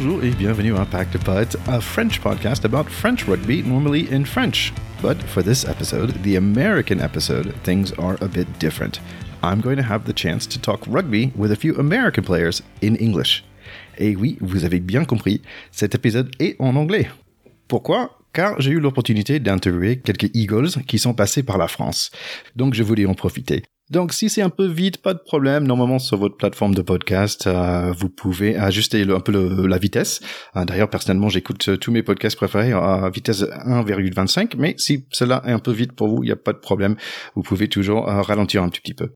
[0.00, 4.24] Bonjour et bienvenue à Pack to Putt, a French podcast about French rugby, normally in
[4.24, 4.72] French.
[5.02, 9.00] But for this episode, the American episode, things are a bit different.
[9.42, 12.94] I'm going to have the chance to talk rugby with a few American players in
[13.00, 13.42] English.
[13.98, 15.42] Et oui, vous avez bien compris,
[15.72, 17.08] cet épisode est en anglais.
[17.66, 18.20] Pourquoi?
[18.32, 22.12] Car j'ai eu l'opportunité d'interviewer quelques Eagles qui sont passés par la France.
[22.54, 23.64] Donc je voulais en profiter.
[23.90, 25.66] Donc si c'est un peu vite, pas de problème.
[25.66, 30.20] Normalement sur votre plateforme de podcast, euh, vous pouvez ajuster un peu la vitesse.
[30.56, 34.54] Euh, d'ailleurs personnellement, j'écoute euh, tous mes podcasts préférés à vitesse 1,25.
[34.58, 36.96] Mais si cela est un peu vite pour vous, il n'y a pas de problème.
[37.34, 39.10] Vous pouvez toujours ralentir un petit peu.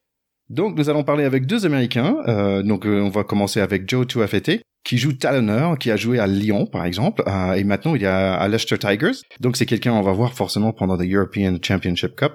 [0.49, 2.63] Donc nous allons parler avec deux Américains.
[2.65, 6.67] donc on va commencer avec Joe Tuafete qui joue talonneur, qui a joué à Lyon
[6.67, 7.23] par exemple,
[7.57, 9.23] et maintenant il est à Leicester Tigers.
[9.41, 12.35] Donc c'est quelqu'un on va voir forcément pendant the European Championship Cup.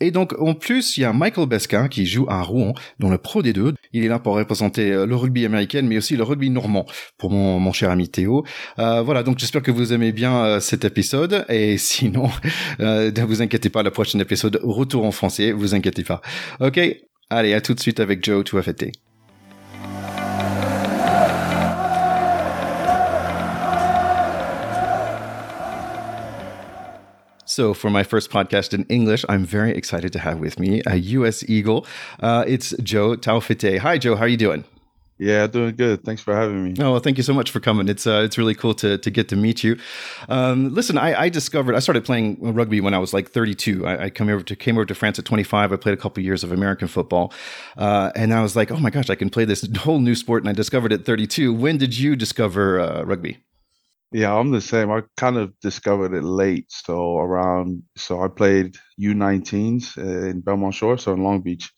[0.00, 3.18] Et donc, en plus, il y a Michael Besquin qui joue à Rouen, dans le
[3.18, 3.74] Pro D2.
[3.92, 7.30] Il est là pour représenter euh, le rugby américain, mais aussi le rugby normand, pour
[7.30, 8.44] mon, cher ami Théo.
[8.78, 11.44] Euh, voilà, donc j'espère que vous aimez bien euh, cet épisode.
[11.48, 12.30] Et sinon,
[12.80, 16.20] euh, ne vous inquiétez pas, le prochain épisode, retour en français, vous inquiétez pas.
[16.60, 16.78] Ok,
[17.30, 18.62] allez, à tout de suite avec Joe, tout à
[27.56, 30.96] So, for my first podcast in English, I'm very excited to have with me a
[30.96, 31.42] U.S.
[31.48, 31.86] Eagle.
[32.20, 33.78] Uh, it's Joe Taufete'e.
[33.78, 34.14] Hi, Joe.
[34.14, 34.64] How are you doing?
[35.16, 36.04] Yeah, doing good.
[36.04, 36.74] Thanks for having me.
[36.78, 37.88] Oh, well, thank you so much for coming.
[37.88, 39.78] It's uh, it's really cool to to get to meet you.
[40.28, 43.86] Um, listen, I, I, discovered I started playing rugby when I was like 32.
[43.86, 45.72] I, I come over to came over to France at 25.
[45.72, 47.32] I played a couple years of American football,
[47.78, 50.42] uh, and I was like, oh my gosh, I can play this whole new sport.
[50.42, 51.54] And I discovered it at 32.
[51.54, 53.38] When did you discover uh, rugby?
[54.12, 54.90] Yeah, I'm the same.
[54.90, 56.66] I kind of discovered it late.
[56.70, 61.72] So around, so I played U19s in Belmont Shore, so in Long Beach,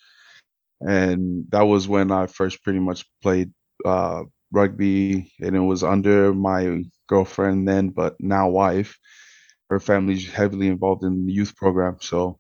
[0.81, 3.53] and that was when I first pretty much played
[3.85, 8.99] uh, rugby, and it was under my girlfriend then, but now wife.
[9.71, 12.39] Her family's heavily involved in the youth program, so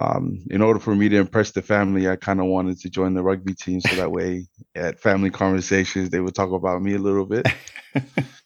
[0.00, 3.14] um, in order for me to impress the family, I kind of wanted to join
[3.14, 6.98] the rugby team, so that way at family conversations they would talk about me a
[7.00, 7.46] little bit.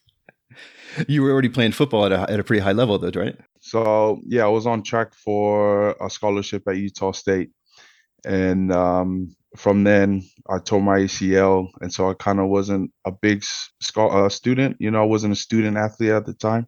[1.07, 3.35] you were already playing football at a, at a pretty high level, though, right?
[3.59, 7.51] So yeah, I was on track for a scholarship at Utah State,
[8.25, 13.11] and um, from then I tore my ACL, and so I kind of wasn't a
[13.11, 13.43] big
[13.95, 14.77] uh, student.
[14.79, 16.67] You know, I wasn't a student athlete at the time,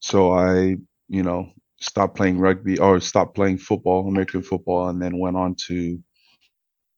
[0.00, 0.76] so I,
[1.08, 1.50] you know,
[1.80, 5.98] stopped playing rugby or stopped playing football, American football, and then went on to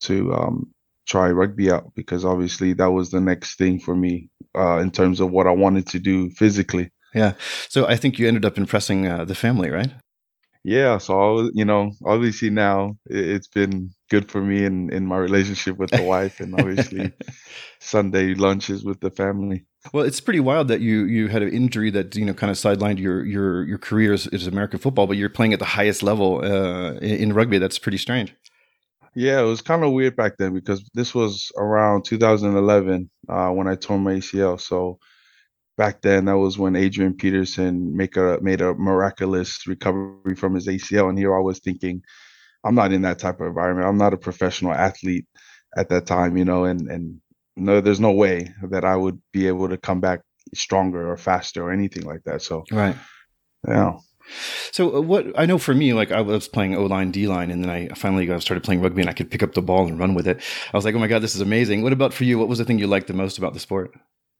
[0.02, 0.74] to um,
[1.06, 5.20] try rugby out because obviously that was the next thing for me uh, in terms
[5.20, 6.90] of what I wanted to do physically.
[7.14, 7.34] Yeah.
[7.68, 9.90] So I think you ended up impressing uh, the family, right?
[10.62, 10.98] Yeah.
[10.98, 15.90] So, you know, obviously now it's been good for me in, in my relationship with
[15.90, 17.12] the wife and obviously
[17.80, 19.64] Sunday lunches with the family.
[19.94, 22.58] Well, it's pretty wild that you you had an injury that you know kind of
[22.58, 26.02] sidelined your your your career as, as American football, but you're playing at the highest
[26.02, 27.56] level uh, in, in rugby.
[27.56, 28.34] That's pretty strange.
[29.14, 33.66] Yeah, it was kind of weird back then because this was around 2011 uh, when
[33.66, 34.60] I tore my ACL.
[34.60, 34.98] So
[35.76, 40.68] back then, that was when Adrian Peterson make a made a miraculous recovery from his
[40.68, 42.02] ACL, and here I was thinking,
[42.64, 43.88] I'm not in that type of environment.
[43.88, 45.26] I'm not a professional athlete
[45.76, 47.20] at that time, you know, and and
[47.56, 50.20] no, there's no way that I would be able to come back
[50.54, 52.42] stronger or faster or anything like that.
[52.42, 52.96] So right,
[53.66, 53.94] yeah.
[54.72, 57.50] So uh, what I know for me, like I was playing O line, D line,
[57.50, 59.86] and then I finally got started playing rugby, and I could pick up the ball
[59.86, 60.40] and run with it.
[60.72, 61.82] I was like, oh my god, this is amazing.
[61.82, 62.38] What about for you?
[62.38, 63.92] What was the thing you liked the most about the sport?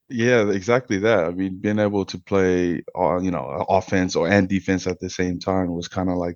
[0.09, 1.23] Yeah, exactly that.
[1.25, 5.09] I mean, being able to play, uh, you know, offense or and defense at the
[5.09, 6.35] same time was kind of like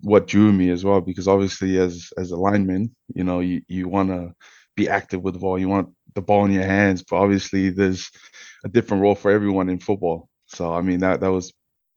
[0.00, 1.00] what drew me as well.
[1.00, 4.34] Because obviously, as as a lineman, you know, you you want to
[4.76, 5.58] be active with the ball.
[5.58, 8.10] You want the ball in your hands, but obviously, there's
[8.64, 10.28] a different role for everyone in football.
[10.46, 11.52] So I mean, that that was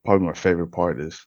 [0.05, 1.25] probably my favorite part is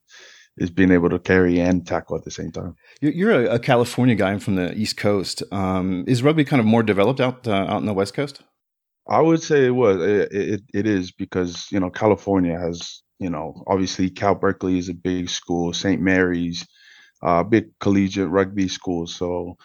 [0.56, 2.76] is being able to carry and tackle at the same time.
[3.00, 4.38] You're a, a California guy.
[4.38, 5.42] From the East Coast.
[5.52, 8.42] Um, is rugby kind of more developed out uh, out in the West Coast?
[9.08, 10.00] I would say it was.
[10.00, 14.88] It, it, it is because you know California has you know obviously Cal Berkeley is
[14.88, 16.00] a big school, St.
[16.00, 16.66] Mary's,
[17.22, 19.06] uh, big collegiate rugby school.
[19.06, 19.56] So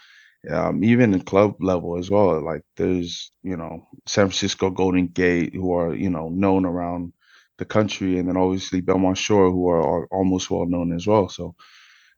[0.50, 5.54] um, even in club level as well, like there's you know San Francisco Golden Gate
[5.54, 7.14] who are you know known around
[7.60, 11.30] the country, and then obviously Belmont Shore, who are, are almost well known as well.
[11.30, 11.56] So,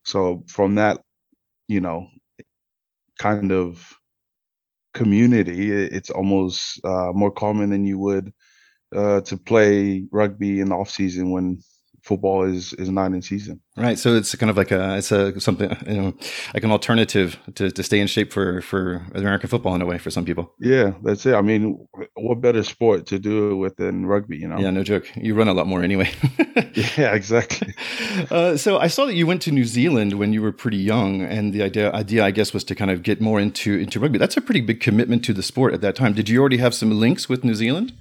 [0.06, 1.02] so from that,
[1.68, 2.08] you know,
[3.20, 3.94] kind of
[4.94, 8.34] community, it's almost uh, more common than you would
[8.96, 11.62] uh, to play rugby in the off season when
[12.02, 13.62] football is is not in season.
[13.78, 13.98] Right.
[13.98, 16.14] So it's kind of like a it's a something you know
[16.54, 19.98] like an alternative to, to stay in shape for for American football in a way
[19.98, 20.54] for some people.
[20.60, 21.36] Yeah, that's it.
[21.36, 24.38] I mean, what better sport to do it with than rugby?
[24.38, 24.60] You know.
[24.60, 25.10] Yeah, no joke.
[25.16, 26.10] You run a lot more anyway.
[26.98, 27.74] yeah, exactly.
[28.30, 31.22] Uh, so I saw that you went to New Zealand when you were pretty young,
[31.22, 34.18] and the idea idea I guess was to kind of get more into into rugby.
[34.18, 36.14] That's a pretty big commitment to the sport at that time.
[36.14, 37.94] Did you already have some links with New Zealand?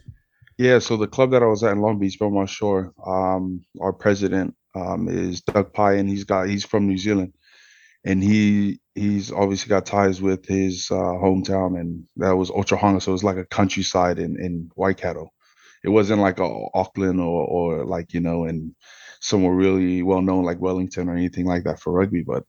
[0.61, 3.95] Yeah, so the club that I was at in Long Beach, Belmont Shore, um, our
[3.95, 7.33] president um, is Doug Pye, and he's got he's from New Zealand,
[8.05, 13.11] and he he's obviously got ties with his uh, hometown, and that was Otorohanga, so
[13.11, 15.31] it was like a countryside in in Waikato.
[15.83, 18.75] It wasn't like a Auckland or or like you know, and
[19.23, 22.45] somewhere really well known like Wellington or anything like that for rugby, but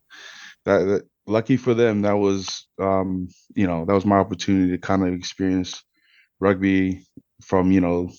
[0.66, 4.78] that, that lucky for them, that was um, you know that was my opportunity to
[4.80, 5.82] kind of experience
[6.42, 7.06] rugby
[7.42, 8.12] from you know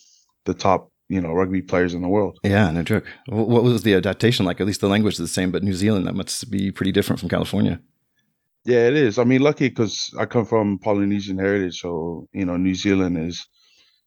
[0.44, 2.38] the top you know rugby players in the world.
[2.42, 3.04] Yeah, no joke.
[3.26, 4.60] What was the adaptation like?
[4.60, 7.20] At least the language is the same, but New Zealand that must be pretty different
[7.20, 7.80] from California.
[8.64, 9.18] Yeah, it is.
[9.18, 13.44] I mean, lucky because I come from Polynesian heritage, so you know New Zealand has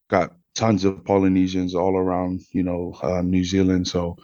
[0.09, 2.41] got tons of Polynesians all around.
[2.51, 4.15] You know uh, New Zealand, so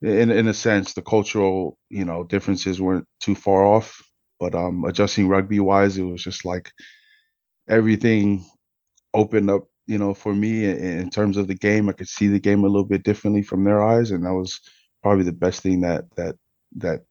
[0.00, 4.00] in in a sense, the cultural you know differences weren't too far off.
[4.38, 6.70] But um, adjusting rugby wise, it was just like
[7.68, 8.44] everything
[9.14, 12.40] opened up you know, for me in terms of the game, I could see the
[12.40, 14.60] game a little bit differently from their eyes, and that was
[15.02, 16.36] probably the best thing that that
[16.76, 17.04] that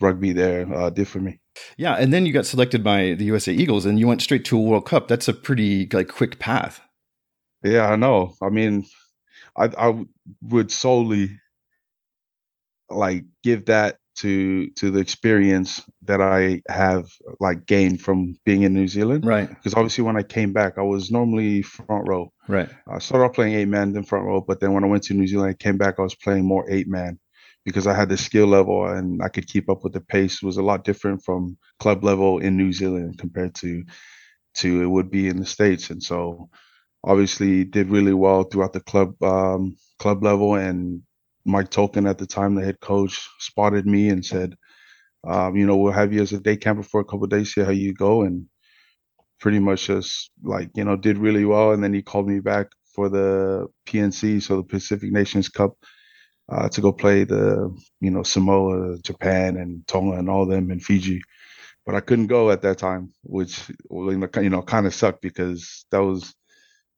[0.00, 1.40] rugby there uh, did for me.
[1.76, 4.58] Yeah, and then you got selected by the USA Eagles, and you went straight to
[4.58, 5.08] a World Cup.
[5.08, 6.80] That's a pretty like quick path.
[7.62, 8.34] Yeah, I know.
[8.42, 8.86] I mean,
[9.56, 10.04] I I
[10.42, 11.40] would solely
[12.90, 17.06] like give that to to the experience that I have
[17.40, 19.24] like gained from being in New Zealand.
[19.24, 19.48] Right.
[19.48, 22.32] Because obviously when I came back, I was normally front row.
[22.48, 22.68] Right.
[22.88, 24.40] I started off playing eight man, then front row.
[24.40, 26.68] But then when I went to New Zealand, I came back, I was playing more
[26.68, 27.18] eight man
[27.64, 30.42] because I had the skill level and I could keep up with the pace.
[30.42, 33.84] It was a lot different from club level in New Zealand compared to
[34.54, 35.90] to it would be in the states.
[35.90, 36.48] And so
[37.04, 41.02] obviously did really well throughout the club um, club level and
[41.44, 44.54] Mike Tolkin at the time, the head coach, spotted me and said,
[45.26, 47.62] um, you know, we'll have you as a day camper for a couple days, see
[47.62, 48.22] how you go.
[48.22, 48.46] And
[49.40, 51.72] pretty much just like, you know, did really well.
[51.72, 55.76] And then he called me back for the PNC, so the Pacific Nations Cup,
[56.48, 60.80] uh, to go play the, you know, Samoa, Japan, and Tonga and all them in
[60.80, 61.22] Fiji.
[61.86, 66.00] But I couldn't go at that time, which, you know, kind of sucked because that
[66.02, 66.34] was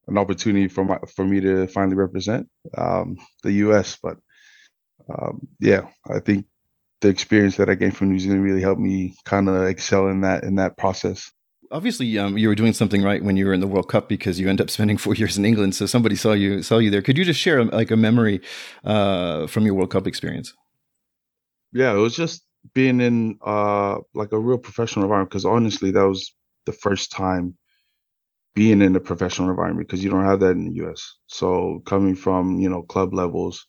[0.07, 3.97] an opportunity for my, for me to finally represent um, the U.S.
[4.01, 4.17] But
[5.09, 6.45] um, yeah, I think
[7.01, 10.21] the experience that I gained from New Zealand really helped me kind of excel in
[10.21, 11.31] that in that process.
[11.71, 14.39] Obviously, um, you were doing something right when you were in the World Cup because
[14.39, 15.75] you end up spending four years in England.
[15.75, 17.01] So somebody saw you saw you there.
[17.01, 18.41] Could you just share like a memory
[18.83, 20.53] uh, from your World Cup experience?
[21.73, 22.43] Yeah, it was just
[22.73, 25.31] being in uh, like a real professional environment.
[25.31, 26.33] Because honestly, that was
[26.65, 27.57] the first time
[28.53, 31.15] being in a professional environment because you don't have that in the U.S.
[31.27, 33.65] So coming from you know club levels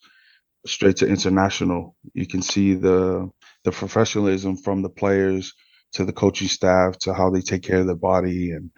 [0.65, 1.95] straight to international.
[2.13, 3.29] You can see the
[3.63, 5.53] the professionalism from the players
[5.93, 8.71] to the coaching staff to how they take care of their body and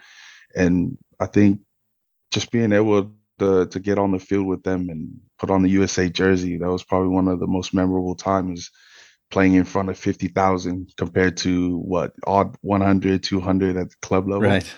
[0.55, 1.61] and I think
[2.31, 5.69] just being able to to get on the field with them and put on the
[5.69, 8.71] USA jersey that was probably one of the most memorable times
[9.31, 14.47] playing in front of 50,000 compared to what odd 100 200 at the club level.
[14.47, 14.71] Right.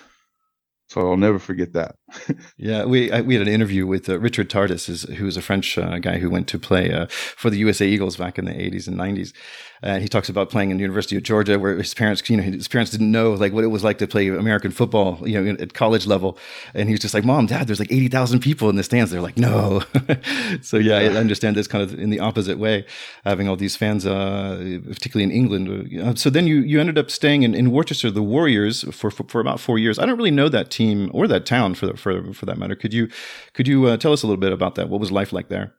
[0.90, 1.98] So I'll never forget that.
[2.58, 5.42] yeah, we I, we had an interview with uh, Richard Tardits, is, who was a
[5.42, 8.54] French uh, guy who went to play uh, for the USA Eagles back in the
[8.54, 9.34] 80s and 90s,
[9.82, 12.44] and he talks about playing in the University of Georgia, where his parents, you know,
[12.44, 15.58] his parents didn't know like what it was like to play American football, you know,
[15.60, 16.38] at college level.
[16.74, 19.12] And he was just like, "Mom, Dad, there's like eighty thousand people in the stands."
[19.12, 19.82] They're like, "No."
[20.62, 22.86] so yeah, I understand this kind of in the opposite way,
[23.26, 26.18] having all these fans, uh, particularly in England.
[26.18, 29.42] So then you you ended up staying in, in Worcester, the Warriors, for, for, for
[29.42, 30.00] about four years.
[30.00, 32.76] I don't really know that team or that town for the, for for that matter.
[32.76, 33.10] Could you
[33.54, 34.90] could you uh, tell us a little bit about that?
[34.90, 35.74] What was life like there?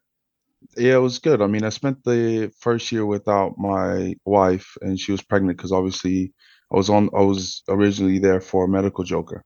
[0.77, 1.41] Yeah, it was good.
[1.41, 5.73] I mean, I spent the first year without my wife, and she was pregnant because
[5.73, 6.33] obviously
[6.73, 7.11] I was on.
[7.17, 9.45] I was originally there for medical joker,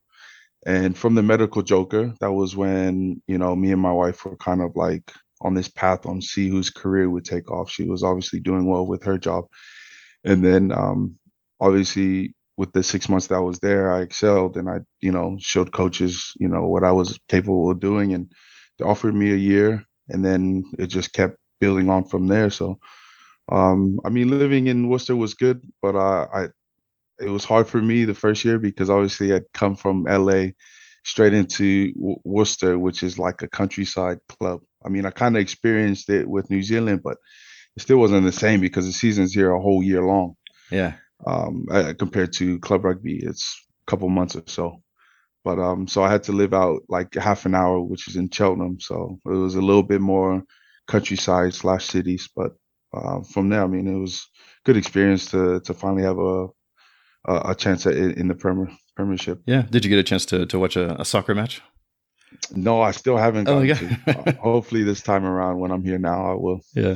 [0.65, 4.37] and from the medical joker, that was when you know me and my wife were
[4.37, 7.69] kind of like on this path on see whose career would take off.
[7.69, 9.45] She was obviously doing well with her job,
[10.23, 11.17] and then um,
[11.59, 15.37] obviously with the six months that I was there, I excelled and I you know
[15.39, 18.31] showed coaches you know what I was capable of doing, and
[18.77, 22.49] they offered me a year and then it just kept building on from there.
[22.49, 22.79] So,
[23.51, 26.47] um, I mean, living in Worcester was good, but uh, I
[27.19, 30.47] it was hard for me the first year because obviously I'd come from LA
[31.05, 34.61] straight into w- Worcester, which is like a countryside club.
[34.85, 37.17] I mean, I kind of experienced it with New Zealand, but
[37.75, 40.35] it still wasn't the same because the season's here a whole year long.
[40.71, 40.93] Yeah.
[41.25, 44.81] Um, uh, compared to club rugby, it's a couple months or so.
[45.43, 48.29] But um, so I had to live out like half an hour, which is in
[48.29, 48.79] Cheltenham.
[48.79, 50.43] So it was a little bit more
[50.87, 52.29] countryside slash cities.
[52.33, 52.53] But
[52.93, 54.27] uh, from there, I mean, it was
[54.65, 56.47] good experience to to finally have a
[57.25, 59.41] a, a chance at, in the Premier Premiership.
[59.45, 59.63] Yeah.
[59.69, 61.61] Did you get a chance to to watch a, a soccer match?
[62.51, 63.47] No, I still haven't.
[63.47, 63.75] Oh, yeah.
[63.75, 63.99] to.
[64.07, 66.61] Uh, hopefully, this time around when I'm here now, I will.
[66.73, 66.95] Yeah.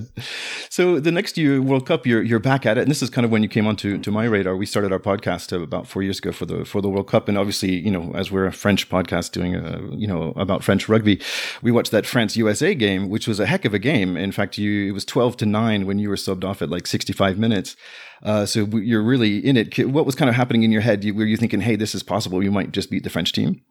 [0.70, 3.26] So the next year World Cup, you're you're back at it, and this is kind
[3.26, 4.56] of when you came onto to my radar.
[4.56, 7.38] We started our podcast about four years ago for the for the World Cup, and
[7.38, 11.22] obviously, you know, as we're a French podcast doing, a, you know, about French rugby,
[11.62, 14.18] we watched that France USA game, which was a heck of a game.
[14.18, 16.86] In fact, you it was twelve to nine when you were subbed off at like
[16.88, 17.76] sixty five minutes.
[18.24, 19.88] Uh, so you're really in it.
[19.88, 21.04] What was kind of happening in your head?
[21.16, 22.44] Were you thinking, "Hey, this is possible.
[22.44, 23.62] You might just beat the French team"?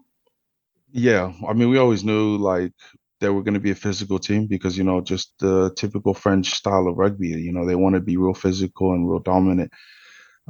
[0.96, 2.72] Yeah, I mean, we always knew like
[3.20, 6.50] that we're going to be a physical team because you know just the typical French
[6.52, 7.28] style of rugby.
[7.30, 9.72] You know, they want to be real physical and real dominant.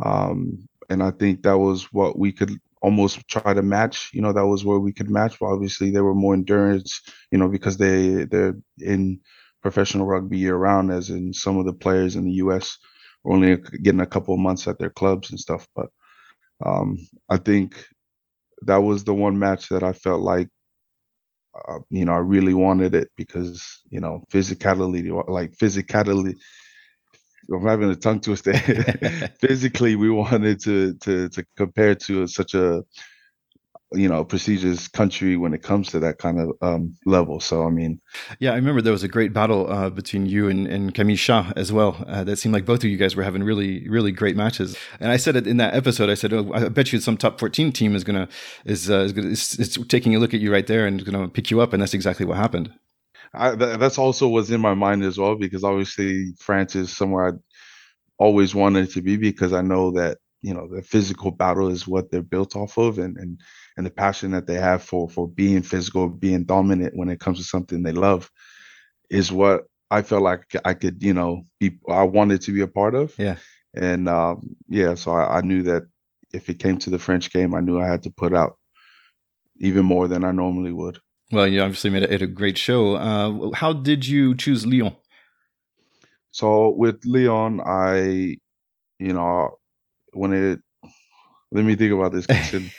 [0.02, 4.10] Um, and I think that was what we could almost try to match.
[4.14, 5.38] You know, that was where we could match.
[5.40, 7.02] But obviously, they were more endurance.
[7.32, 9.20] You know, because they they're in
[9.62, 12.78] professional rugby year round, as in some of the players in the U.S.
[13.26, 15.68] only getting a couple of months at their clubs and stuff.
[15.76, 15.88] But
[16.64, 16.98] um,
[17.30, 17.76] I think
[18.62, 20.48] that was the one match that I felt like,
[21.68, 26.34] uh, you know, I really wanted it because you know, physicality, like physicality.
[27.52, 28.52] I'm having a tongue twister.
[29.40, 32.82] Physically, we wanted to to to compare to such a
[33.96, 37.40] you know prestigious country when it comes to that kind of um, level.
[37.40, 38.00] So I mean,
[38.38, 41.56] Yeah, I remember there was a great battle uh, between you and, and Camille Chat
[41.56, 42.04] as well.
[42.06, 44.76] Uh, that seemed like both of you guys were having really, really great matches.
[45.00, 46.10] And I said it in that episode.
[46.10, 48.28] I said, "Oh, I bet you some top fourteen team is gonna
[48.64, 51.28] is uh, is, gonna, is, is taking a look at you right there and gonna
[51.28, 52.72] pick you up." And that's exactly what happened.
[53.34, 57.28] I, th- that's also what's in my mind as well because obviously France is somewhere
[57.28, 57.32] I
[58.18, 62.10] always wanted to be because I know that you know the physical battle is what
[62.10, 63.40] they're built off of and and
[63.76, 67.38] and the passion that they have for for being physical, being dominant when it comes
[67.38, 68.30] to something they love,
[69.10, 72.68] is what I felt like I could you know be I wanted to be a
[72.68, 73.14] part of.
[73.18, 73.36] Yeah.
[73.74, 75.82] And um, yeah, so I, I knew that
[76.32, 78.56] if it came to the French game, I knew I had to put out
[79.58, 80.98] even more than I normally would.
[81.32, 82.94] Well, you obviously made it a great show.
[82.94, 84.94] Uh, how did you choose Lyon?
[86.30, 88.36] So with Leon, I,
[88.98, 89.58] you know,
[90.12, 90.60] when it,
[91.50, 92.70] let me think about this question.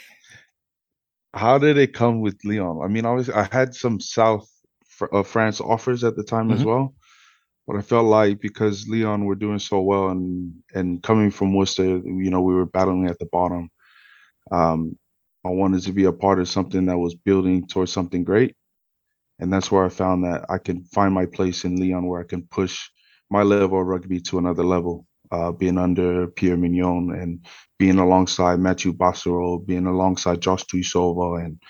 [1.34, 2.80] How did it come with Leon?
[2.82, 4.48] I mean, obviously, I had some South
[4.86, 6.66] Fr- uh, France offers at the time as Mhm.
[6.66, 6.94] well,
[7.66, 11.84] but I felt like because Leon were doing so well and and coming from Worcester,
[12.04, 13.70] you know, we were battling at the bottom.
[14.52, 14.98] Um,
[15.46, 18.56] I wanted to be a part of something that was building towards something great,
[19.40, 22.26] and that's where I found that I can find my place in Leon, where I
[22.26, 22.90] can push
[23.30, 25.07] my level of rugby to another level.
[25.30, 27.46] Uh, being under Pierre Mignoni and
[27.78, 31.60] being alongside Matthew Bastareaud, being alongside Josh Tuisova, and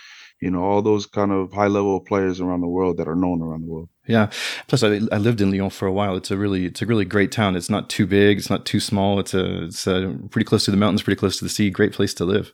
[0.40, 3.42] you know all those kind of high level players around the world that are known
[3.42, 3.88] around the world.
[4.06, 4.30] Yeah.
[4.68, 6.16] Plus, I, I lived in Lyon for a while.
[6.16, 7.56] It's a really, it's a really great town.
[7.56, 8.38] It's not too big.
[8.38, 9.20] It's not too small.
[9.20, 11.70] It's a, it's a pretty close to the mountains, pretty close to the sea.
[11.70, 12.52] Great place to live.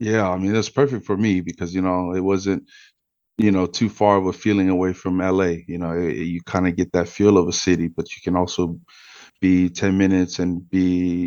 [0.00, 2.64] Yeah, I mean that's perfect for me because you know it wasn't
[3.36, 5.56] you know too far of a feeling away from LA.
[5.68, 8.34] You know, it, you kind of get that feel of a city, but you can
[8.34, 8.80] also
[9.40, 10.80] be 10 minutes and be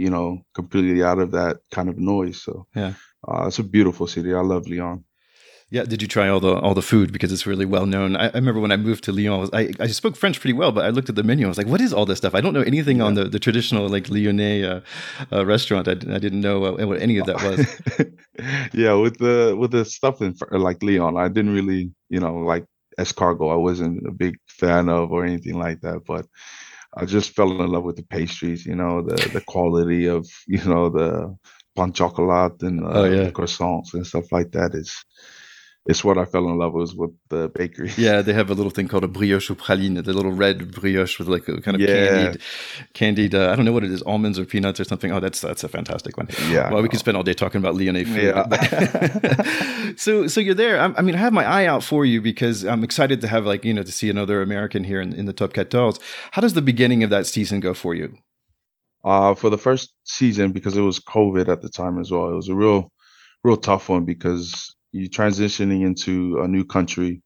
[0.03, 2.41] you know completely out of that kind of noise.
[2.41, 2.93] So Yeah.
[3.27, 4.33] uh, it's a beautiful city.
[4.33, 5.03] I love Lyon.
[5.69, 5.85] Yeah.
[5.85, 8.15] Did you try all the all the food because it's really well known?
[8.15, 10.53] I, I remember when I moved to Lyon, I, was, I I spoke French pretty
[10.53, 11.45] well, but I looked at the menu.
[11.47, 12.35] I was like, "What is all this stuff?
[12.35, 14.81] I don't know anything on the, the traditional like Lyonnais uh,
[15.31, 15.87] uh, restaurant.
[15.87, 17.59] I, I didn't know uh, what any of that was."
[18.73, 22.65] yeah, with the with the stuff in like lyon I didn't really, you know, like
[22.99, 23.51] escargot.
[23.51, 26.27] I wasn't a big fan of or anything like that, but
[26.97, 28.65] I just fell in love with the pastries.
[28.65, 31.35] You know, the the quality of you know the
[31.75, 33.23] pain chocolat and uh, Oh, yeah.
[33.25, 34.93] the croissants and stuff like that is
[35.85, 37.91] it's what I fell in love with with the bakery.
[37.97, 41.19] Yeah, they have a little thing called a brioche au praline, the little red brioche
[41.19, 41.87] with like a kind of Yeah.
[42.09, 42.41] candied,
[42.93, 43.35] candied.
[43.35, 45.11] Uh, I don't know what it is, almonds or peanuts or something.
[45.11, 46.29] Oh, that's that's a fantastic one.
[46.49, 48.33] Yeah, Well, we could spend all day talking about Lyonnais food.
[48.33, 49.93] Yeah.
[49.97, 50.79] so so you're there.
[50.79, 53.45] I'm, I mean, I have my eye out for you because I'm excited to have
[53.45, 55.93] like you know to see another American here in, in the top 14.
[56.31, 58.17] How does the beginning of that season go for you?
[59.03, 62.35] Uh, for the first season, because it was COVID at the time as well, it
[62.35, 62.89] was a real,
[63.43, 67.23] real tough one because you're transitioning into a new country,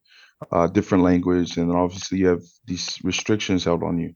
[0.52, 4.14] uh, different language, and obviously you have these restrictions held on you.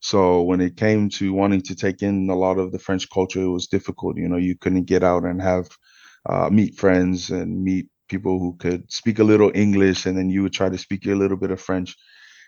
[0.00, 3.42] So when it came to wanting to take in a lot of the French culture,
[3.42, 4.16] it was difficult.
[4.16, 5.68] You know, you couldn't get out and have
[6.28, 10.42] uh, meet friends and meet people who could speak a little English, and then you
[10.42, 11.96] would try to speak a little bit of French.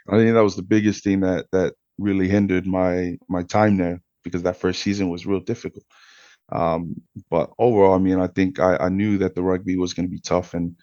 [0.08, 4.00] I think that was the biggest thing that that really hindered my my time there
[4.24, 5.84] because that first season was real difficult.
[6.52, 10.06] Um, but overall, I mean, I think I, I knew that the rugby was going
[10.06, 10.76] to be tough, and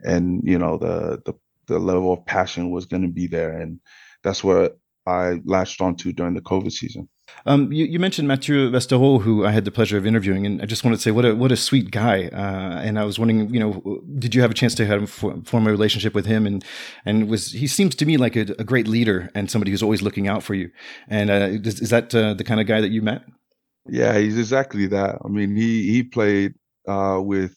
[0.00, 1.34] and you know the the
[1.66, 3.80] the level of passion was going to be there, and
[4.22, 7.08] that's what I latched onto during the COVID season.
[7.46, 10.66] Um, you, you, mentioned Mathieu Bastareaud, who I had the pleasure of interviewing, and I
[10.66, 12.26] just wanted to say what a what a sweet guy.
[12.26, 15.66] Uh, and I was wondering, you know, did you have a chance to have form
[15.66, 16.46] a relationship with him?
[16.46, 16.64] And
[17.04, 20.02] and was he seems to me like a, a great leader and somebody who's always
[20.02, 20.70] looking out for you.
[21.08, 23.22] And uh, is, is, that uh, the kind of guy that you met?
[23.88, 25.18] Yeah, he's exactly that.
[25.24, 26.54] I mean, he he played
[26.86, 27.56] uh, with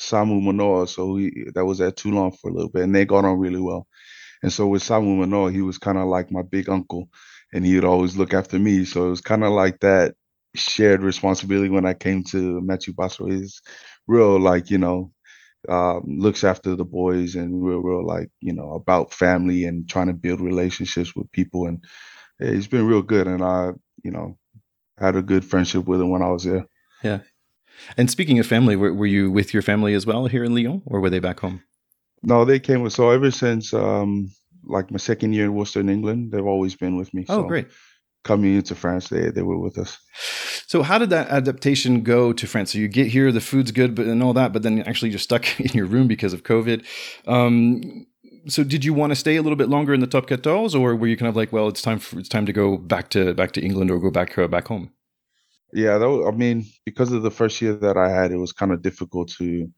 [0.00, 3.24] Samu Manoa, so he, that was at Toulon for a little bit, and they got
[3.24, 3.86] on really well.
[4.42, 7.08] And so with Samu Manoa, he was kind of like my big uncle
[7.54, 8.84] and he would always look after me.
[8.84, 10.14] So it was kind of like that
[10.54, 13.32] shared responsibility when I came to Mathieu Bastareaud.
[13.40, 13.62] He's
[14.06, 15.12] real like, you know,
[15.68, 20.08] um, looks after the boys and real, real like, you know, about family and trying
[20.08, 21.66] to build relationships with people.
[21.66, 21.84] And
[22.40, 23.26] he's been real good.
[23.28, 23.72] And I,
[24.04, 24.38] you know,
[25.02, 26.66] had a good friendship with him when I was there.
[27.02, 27.18] Yeah.
[27.96, 30.82] And speaking of family, were, were you with your family as well here in Lyon
[30.86, 31.62] or were they back home?
[32.22, 34.30] No, they came with, so ever since, um,
[34.64, 37.26] like my second year in Worcester in England, they've always been with me.
[37.28, 37.66] Oh, so great.
[38.22, 39.98] Coming into France, they, they were with us.
[40.68, 42.72] So how did that adaptation go to France?
[42.72, 45.18] So you get here, the food's good, but and all that, but then actually you're
[45.18, 46.84] stuck in your room because of COVID.
[47.26, 48.06] Um,
[48.46, 50.96] so did you want to stay a little bit longer in the top 14 or
[50.96, 53.34] were you kind of like, well, it's time for, it's time to go back to,
[53.34, 54.90] back to England or go back, uh, back home?
[55.72, 58.82] Yeah, I mean, because of the first year that I had, it was kind of
[58.82, 59.70] difficult to,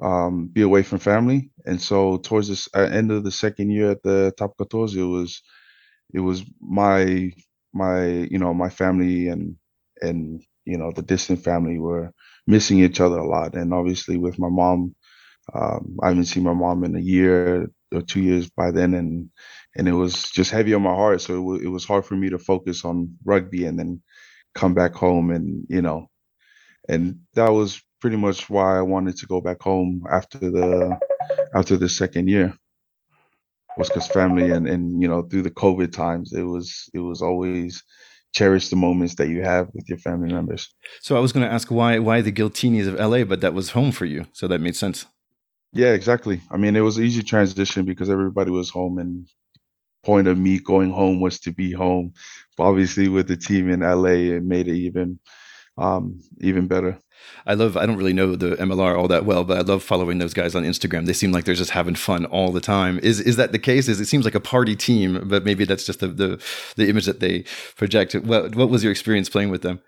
[0.00, 1.50] um, be away from family.
[1.64, 5.02] And so towards the uh, end of the second year at the top 14, it
[5.02, 5.42] was
[6.12, 7.32] it was my
[7.72, 9.56] my you know my family and
[10.00, 12.12] and you know the distant family were
[12.46, 13.54] missing each other a lot.
[13.54, 14.94] And obviously with my mom,
[15.54, 19.30] um, I haven't seen my mom in a year or two years by then, and
[19.76, 21.20] and it was just heavy on my heart.
[21.20, 24.02] So it, w- it was hard for me to focus on rugby and then
[24.54, 26.08] come back home and you know
[26.88, 30.98] and that was pretty much why I wanted to go back home after the
[31.54, 32.54] after the second year
[33.76, 37.22] was because family and and you know through the COVID times it was it was
[37.22, 37.82] always
[38.32, 40.74] cherish the moments that you have with your family members.
[41.00, 43.70] So I was going to ask why why the Giltinis of LA, but that was
[43.70, 45.06] home for you, so that made sense.
[45.74, 46.40] Yeah, exactly.
[46.50, 49.26] I mean, it was an easy transition because everybody was home, and
[50.04, 52.12] point of me going home was to be home.
[52.56, 55.18] But obviously, with the team in LA, it made it even
[55.76, 56.98] um, even better.
[57.46, 57.76] I love.
[57.76, 60.54] I don't really know the MLR all that well, but I love following those guys
[60.54, 61.06] on Instagram.
[61.06, 63.00] They seem like they're just having fun all the time.
[63.00, 63.88] Is is that the case?
[63.88, 66.42] Is it seems like a party team, but maybe that's just the the,
[66.76, 67.44] the image that they
[67.76, 68.14] project.
[68.14, 69.80] What what was your experience playing with them?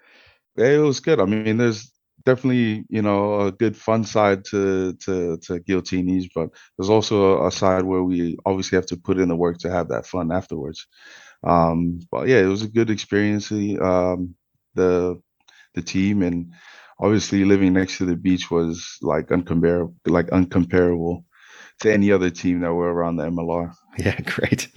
[0.57, 1.21] It was good.
[1.21, 1.91] I mean, there's
[2.27, 7.53] definitely you know a good fun side to to to Giltinis, but there's also a
[7.53, 10.87] side where we obviously have to put in the work to have that fun afterwards.
[11.45, 13.51] Um, but yeah, it was a good experience.
[13.53, 14.35] Um,
[14.75, 15.21] the
[15.75, 16.53] the team and
[17.01, 21.25] obviously living next to the beach was like uncomparable, like uncomparable
[21.81, 23.75] to any other team that were around the MLR.
[23.99, 24.69] Yeah, great.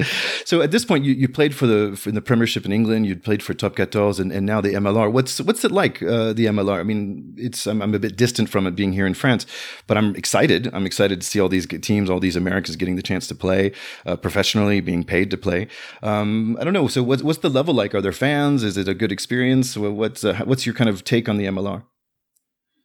[0.46, 3.06] So at this point, you, you played for the for the Premiership in England.
[3.06, 5.12] You played for Top 14 and, and now the MLR.
[5.12, 6.80] What's what's it like uh, the MLR?
[6.80, 9.46] I mean, it's I'm, I'm, a bit distant from it being here in France,
[9.88, 10.70] but I'm excited.
[10.74, 13.74] I'm excited to see all these teams, all these Americans getting the chance to play
[14.06, 15.68] uh, professionally, being paid to play.
[16.02, 16.88] Um, I don't know.
[16.88, 17.94] So what's what's the level like?
[17.94, 18.64] Are there fans?
[18.64, 19.76] Is it a good experience?
[19.76, 21.84] What's uh, what's your kind of take on the MLR?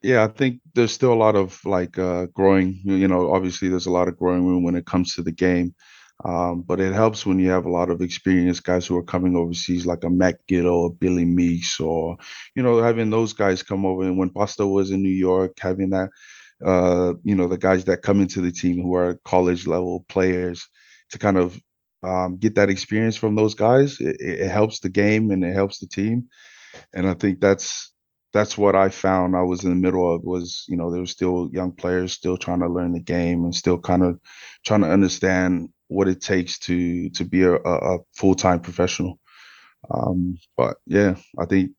[0.05, 2.81] Yeah, I think there's still a lot of like uh, growing.
[2.85, 5.75] You know, obviously there's a lot of growing room when it comes to the game,
[6.25, 9.37] um, but it helps when you have a lot of experienced guys who are coming
[9.37, 12.19] overseas, like a Matt Giteau or Billy Meeks, or
[12.55, 14.05] you know, having those guys come over.
[14.05, 16.11] And when Pasta was in New York, having that,
[16.64, 20.69] uh, you know, the guys that come into the team who are college level players
[21.11, 21.59] to kind of
[22.03, 25.81] um, get that experience from those guys, it, it helps the game and it helps
[25.81, 26.29] the team.
[26.95, 27.94] And I think that's
[28.35, 31.07] that's what I found I was in the middle of was, you know, there were
[31.07, 34.18] still young players still trying to learn the game and still kind of
[34.66, 39.20] trying to understand what it takes to to be a, a full time professional.
[39.88, 41.70] Um, but yeah, I think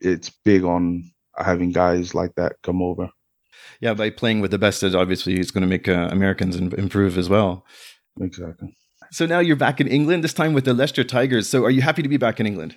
[0.00, 3.08] it's big on having guys like that come over.
[3.80, 7.28] Yeah, by playing with the best, obviously it's going to make uh, Americans improve as
[7.28, 7.64] well.
[8.20, 8.76] Exactly.
[9.10, 11.48] So now you're back in England, this time with the Leicester Tigers.
[11.48, 12.76] So are you happy to be back in England?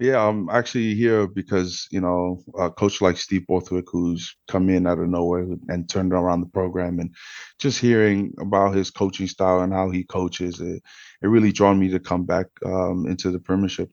[0.00, 4.86] Yeah, I'm actually here because you know a coach like Steve Borthwick, who's come in
[4.86, 7.14] out of nowhere and turned around the program, and
[7.58, 10.82] just hearing about his coaching style and how he coaches, it,
[11.22, 13.90] it really drawn me to come back um, into the Premiership.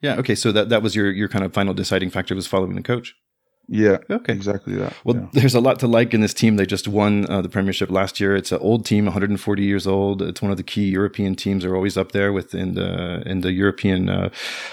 [0.00, 0.16] Yeah.
[0.16, 0.36] Okay.
[0.36, 3.14] So that that was your your kind of final deciding factor was following the coach.
[3.72, 3.96] Yeah.
[4.10, 4.34] Okay.
[4.34, 4.92] Exactly that.
[5.02, 5.26] Well, yeah.
[5.32, 6.56] there's a lot to like in this team.
[6.56, 8.36] They just won uh, the Premiership last year.
[8.36, 10.20] It's an old team, 140 years old.
[10.20, 11.62] It's one of the key European teams.
[11.62, 14.28] They're always up there within the in the European uh,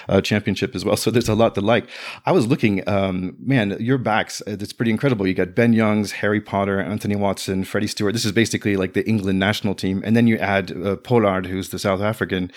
[0.09, 0.97] uh, Championship as well.
[0.97, 1.88] So there's a lot to like.
[2.25, 4.41] I was looking, um, man, your backs.
[4.45, 5.25] Uh, it's pretty incredible.
[5.25, 8.13] You got Ben Youngs, Harry Potter, Anthony Watson, Freddie Steward.
[8.13, 11.69] This is basically like the England national team, and then you add uh, Pollard, who's
[11.69, 12.51] the South African,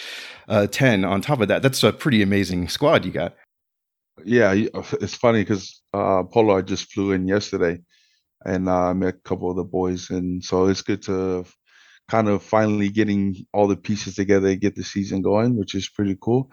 [0.48, 1.62] uh, 10 on top of that.
[1.62, 3.36] That's a pretty amazing squad you got.
[4.24, 4.52] Yeah,
[5.00, 7.80] it's funny because uh, Pollard just flew in yesterday,
[8.44, 11.44] and uh, I met a couple of the boys, and so it's good to
[12.10, 15.88] kind of finally getting all the pieces together and get the season going, which is
[15.90, 16.52] pretty cool.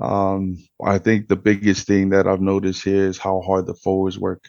[0.00, 4.18] Um, I think the biggest thing that I've noticed here is how hard the forwards
[4.18, 4.44] work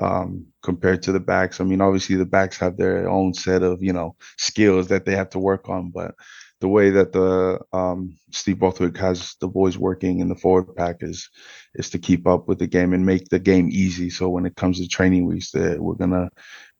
[0.00, 1.60] um, compared to the backs.
[1.60, 5.16] I mean, obviously the backs have their own set of you know skills that they
[5.16, 6.14] have to work on, but
[6.60, 10.96] the way that the um, Steve Borthwick has the boys working in the forward pack
[11.00, 11.28] is
[11.74, 14.10] is to keep up with the game and make the game easy.
[14.10, 16.28] So when it comes to training weeks, that we're gonna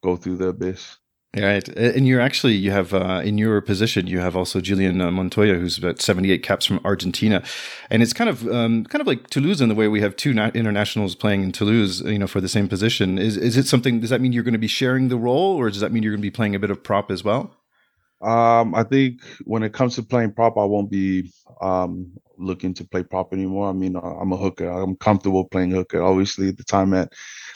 [0.03, 0.99] go through the abyss.
[1.37, 5.12] Right, and you're actually you have uh, in your position you have also Julian uh,
[5.12, 7.40] Montoya who's about 78 caps from Argentina,
[7.88, 10.33] and it's kind of um, kind of like Toulouse in the way we have two
[10.33, 13.16] internationals playing in Toulouse, you know, for the same position.
[13.16, 14.01] Is is it something?
[14.01, 16.12] Does that mean you're going to be sharing the role, or does that mean you're
[16.12, 17.55] going to be playing a bit of prop as well?
[18.20, 22.85] Um, I think when it comes to playing prop, I won't be um, looking to
[22.85, 23.68] play prop anymore.
[23.70, 24.68] I mean, uh, I'm a hooker.
[24.68, 26.02] I'm comfortable playing hooker.
[26.02, 27.12] Obviously, at the time at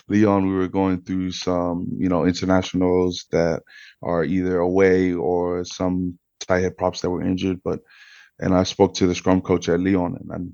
[0.08, 3.62] Lyon, we were going through some, you know, internationals that
[4.02, 7.60] are either away or some tight head props that were injured.
[7.62, 7.80] But
[8.40, 10.52] and I spoke to the scrum coach at Lyon and, and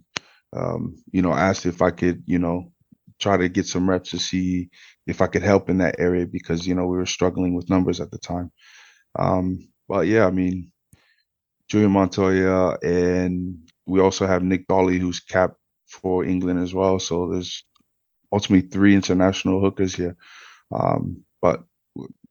[0.56, 2.72] um, you know, asked if I could, you know,
[3.20, 4.70] try to get some reps to see
[5.06, 8.00] if I could help in that area because you know we were struggling with numbers
[8.00, 8.50] at the time.
[9.18, 10.70] Um, but yeah, I mean,
[11.68, 15.56] Julian Montoya, and we also have Nic Dolly, who's capped
[15.88, 17.00] for England as well.
[17.00, 17.64] So there's
[18.32, 20.16] ultimately three international hookers here.
[20.70, 21.64] Um, but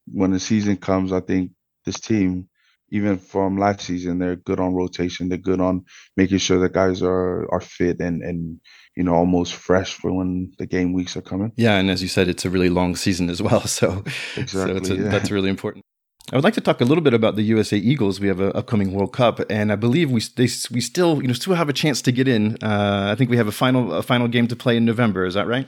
[0.08, 1.52] when the season comes, I think
[1.84, 2.48] this team,
[2.91, 5.28] even from last season, they're good on rotation.
[5.28, 5.84] They're good on
[6.15, 8.62] making sure the guys are are fit and and
[8.95, 11.52] you know almost fresh for when the game weeks are coming.
[11.58, 13.62] Yeah, and as you said, it's a really long season as well.
[13.67, 14.06] So
[14.38, 15.10] exactly, so a, yeah.
[15.10, 15.84] that's really important.
[16.31, 18.19] I would like to talk a little bit about the USA Eagles.
[18.19, 21.33] We have an upcoming World Cup, and I believe we they, we still you know
[21.33, 22.55] still have a chance to get in.
[22.61, 25.25] Uh, I think we have a final a final game to play in November.
[25.25, 25.67] Is that right?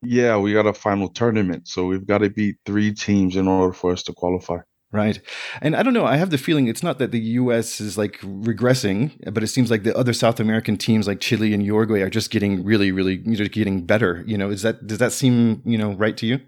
[0.00, 3.72] Yeah, we got a final tournament, so we've got to beat three teams in order
[3.72, 4.58] for us to qualify.
[4.92, 5.18] Right.
[5.60, 8.20] And I don't know, I have the feeling it's not that the US is like
[8.20, 12.10] regressing, but it seems like the other South American teams like Chile and Uruguay are
[12.10, 14.22] just getting really, really you know, getting better.
[14.24, 16.40] You know, is that does that seem, you know, right to you?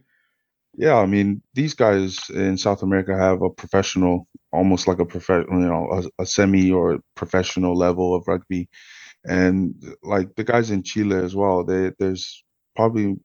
[0.77, 5.61] Yeah, I mean, these guys in South America have a professional, almost like a professional,
[5.61, 8.69] you know, a, a, semi or professional level of rugby,
[9.25, 11.65] and like the guys in Chile as well.
[11.65, 12.45] They, there's
[12.77, 13.17] probably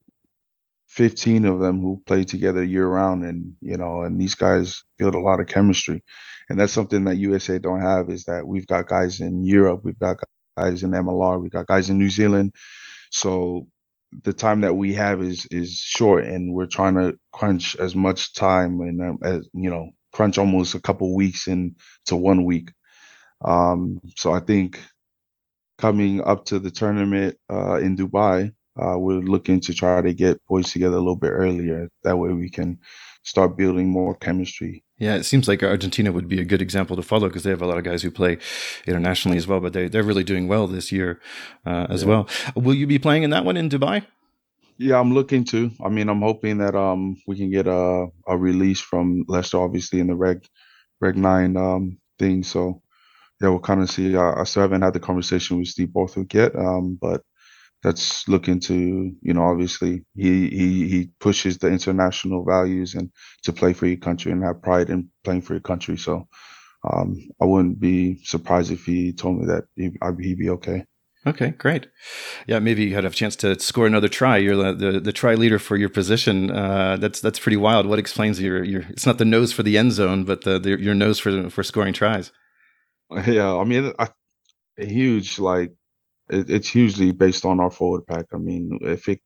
[0.89, 5.15] 15 of them who play together year round, and you know, and these guys build
[5.15, 6.03] a lot of chemistry,
[6.49, 8.09] and that's something that USA don't have.
[8.09, 10.17] Is that we've got guys in Europe, we've got
[10.57, 12.53] guys in MLR, we've got guys in New Zealand,
[13.11, 13.67] so
[14.23, 18.33] the time that we have is is short, and we're trying to crunch as much
[18.33, 22.71] time and um, as you know, crunch almost a couple weeks into one week.
[23.45, 24.79] Um, so I think
[25.77, 30.41] coming up to the tournament uh, in Dubai, uh, we're looking to try to get
[30.47, 31.89] boys together a little bit earlier.
[32.03, 32.79] That way, we can
[33.23, 34.83] start building more chemistry.
[34.97, 37.61] Yeah, it seems like Argentina would be a good example to follow because they have
[37.61, 38.37] a lot of guys who play
[38.85, 41.19] internationally as well, but they, they're really doing well this year
[41.65, 42.09] uh, as yeah.
[42.09, 42.29] well.
[42.55, 44.05] Will you be playing in that one in Dubai?
[44.77, 45.71] Yeah, I'm looking to.
[45.83, 49.99] I mean, I'm hoping that um we can get a a release from Leicester, obviously
[49.99, 50.43] in the Reg
[50.99, 52.43] Reg Nine um thing.
[52.43, 52.81] So
[53.41, 54.15] yeah, we'll kind of see.
[54.15, 57.21] I, I still haven't had the conversation with Steve Borthwick yet, um, but
[57.83, 63.11] that's looking to you know obviously he he he pushes the international values and
[63.43, 65.97] to play for your country and have pride in playing for your country.
[65.97, 66.27] So
[66.83, 70.85] um, I wouldn't be surprised if he told me that he, he'd be okay.
[71.27, 71.87] Okay, great.
[72.47, 74.37] Yeah, maybe you had a chance to score another try.
[74.37, 76.49] You're the the, the try leader for your position.
[76.49, 77.85] Uh, that's that's pretty wild.
[77.85, 78.81] What explains your your?
[78.89, 81.63] It's not the nose for the end zone, but the, the your nose for for
[81.63, 82.31] scoring tries.
[83.27, 84.07] Yeah, I mean, I,
[84.77, 85.73] huge like
[86.31, 88.25] it, it's hugely based on our forward pack.
[88.33, 89.19] I mean, if it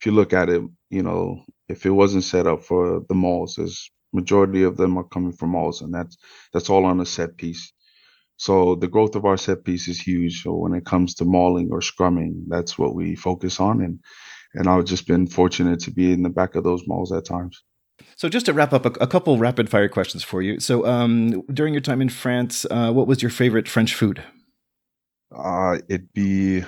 [0.00, 3.58] if you look at it, you know, if it wasn't set up for the mauls,
[3.58, 6.16] as majority of them are coming from mauls, and that's
[6.52, 7.72] that's all on a set piece.
[8.36, 10.42] So the growth of our set piece is huge.
[10.42, 14.00] So when it comes to mauling or scrumming, that's what we focus on, and
[14.54, 17.62] and I've just been fortunate to be in the back of those mauls at times.
[18.16, 20.60] So just to wrap up, a, a couple rapid fire questions for you.
[20.60, 24.22] So um, during your time in France, uh, what was your favorite French food?
[25.36, 26.64] Uh, it'd be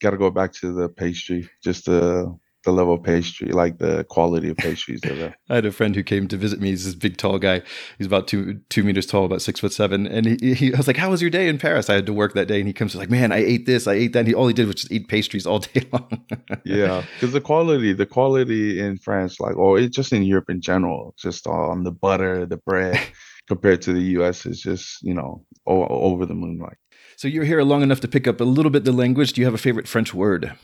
[0.00, 4.04] got to go back to the pastry, just the the level of pastry, like the
[4.04, 5.34] quality of pastries there.
[5.50, 6.68] I had a friend who came to visit me.
[6.70, 7.62] He's this big, tall guy.
[7.98, 10.06] He's about two two meters tall, about six foot seven.
[10.06, 12.12] And he, he I was like, "How was your day in Paris?" I had to
[12.12, 14.28] work that day, and he comes like, "Man, I ate this, I ate that." And
[14.28, 16.24] he all he did was just eat pastries all day long.
[16.64, 20.60] yeah, because the quality, the quality in France, like, or it just in Europe in
[20.60, 23.00] general, just on the butter, the bread,
[23.48, 26.58] compared to the U.S., is just you know over the moon.
[26.58, 26.78] Like,
[27.22, 29.32] so you're here long enough to pick up a little bit the language.
[29.32, 30.54] Do you have a favorite French word?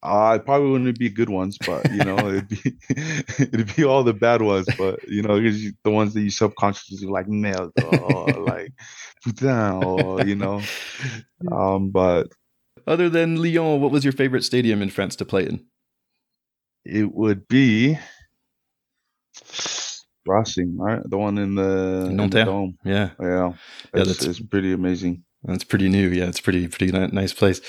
[0.00, 2.76] Uh, probably wouldn't be good ones, but you know, it'd be
[3.40, 4.68] it'd be all the bad ones.
[4.78, 8.72] But you know, the ones that you subconsciously like merde or like
[9.24, 10.62] putain or you know.
[11.50, 12.28] Um, but
[12.86, 15.66] other than Lyon, what was your favorite stadium in France to play in?
[16.84, 17.98] It would be
[20.26, 21.00] Racing, right?
[21.04, 22.78] The one in the, in the dome.
[22.84, 23.52] Yeah, yeah,
[23.94, 24.04] yeah.
[24.04, 25.24] That's it's pretty amazing.
[25.44, 26.08] That's pretty new.
[26.08, 27.60] Yeah, it's pretty pretty nice place.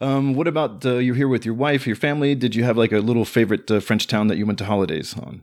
[0.00, 2.34] Um, what about uh, you're here with your wife, your family?
[2.34, 5.16] Did you have like a little favorite uh, French town that you went to holidays
[5.16, 5.42] on?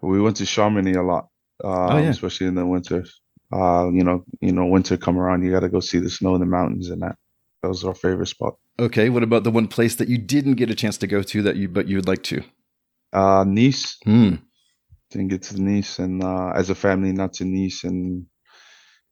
[0.00, 1.28] We went to Chamonix a lot,
[1.64, 2.10] um, oh, yeah.
[2.10, 3.04] especially in the winter.
[3.52, 6.34] Uh, you know, you know, winter come around, you got to go see the snow
[6.34, 7.16] in the mountains, and that
[7.62, 8.56] that was our favorite spot.
[8.78, 11.42] Okay, what about the one place that you didn't get a chance to go to
[11.42, 12.44] that you but you would like to?
[13.12, 13.96] Uh, nice.
[14.04, 14.34] Hmm.
[15.10, 18.26] Didn't get to Nice, and uh, as a family, not to Nice, and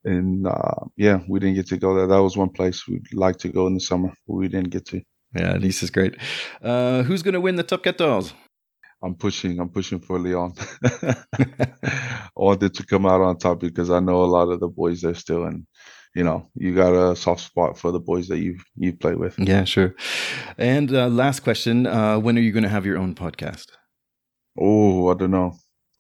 [0.05, 2.07] and uh, yeah, we didn't get to go there.
[2.07, 4.87] That was one place we'd like to go in the summer, but we didn't get
[4.87, 5.03] to.
[5.35, 6.17] Yeah, Nice is great.
[6.63, 8.31] Uh, who's going to win the top 14?
[9.03, 9.61] I'm pushing.
[9.61, 10.55] I'm pushing for Leon.
[10.83, 15.03] I wanted to come out on top because I know a lot of the boys
[15.03, 15.67] there still, and
[16.15, 19.39] you know, you got a soft spot for the boys that you've you play with.
[19.39, 19.95] Yeah, sure.
[20.57, 23.67] And uh, last question: uh, When are you going to have your own podcast?
[24.59, 25.55] Oh, I don't know.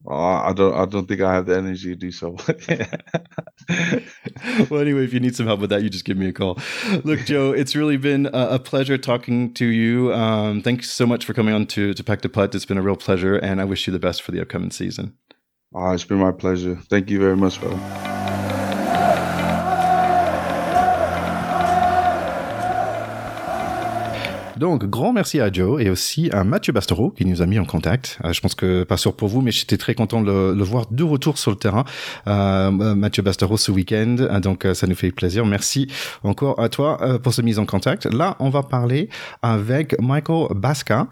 [0.06, 0.74] Uh, I don't.
[0.74, 2.32] I don't think I have the energy to do so.
[4.70, 6.58] well, anyway, if you need some help with that, you just give me a call.
[7.04, 10.12] Look, Joe, it's really been a, pleasure talking to you.
[10.12, 12.54] Um, thanks so much for coming on to to Pack the Putt.
[12.54, 15.16] It's been a real pleasure, and I wish you the best for the upcoming season.
[15.74, 16.76] Uh, it's been my pleasure.
[16.90, 18.13] Thank you very much, brother.
[24.56, 27.64] Donc, grand merci à Joe et aussi à Mathieu Bastero qui nous a mis en
[27.64, 28.18] contact.
[28.24, 30.86] Euh, je pense que pas sûr pour vous, mais j'étais très content de le, voir
[30.90, 31.84] de retour sur le terrain.
[32.28, 35.44] Euh, Mathieu Bastero ce week-end, euh, donc ça nous fait plaisir.
[35.44, 35.88] Merci
[36.22, 38.06] encore à toi pour cette mise en contact.
[38.06, 39.08] Là, on va parler
[39.42, 41.08] avec Michael Basca,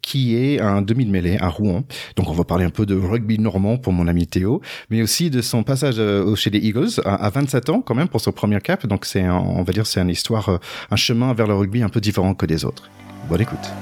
[0.00, 1.84] qui est un demi de mêlée à Rouen.
[2.16, 5.30] Donc, on va parler un peu de rugby normand pour mon ami Théo, mais aussi
[5.30, 6.00] de son passage
[6.36, 8.86] chez les Eagles à, 27 ans quand même pour son premier cap.
[8.86, 10.58] Donc, c'est, on va dire, c'est une histoire,
[10.90, 12.88] un chemin vers le rugby un peu différent que des autres.
[13.28, 13.72] Bonne écoute.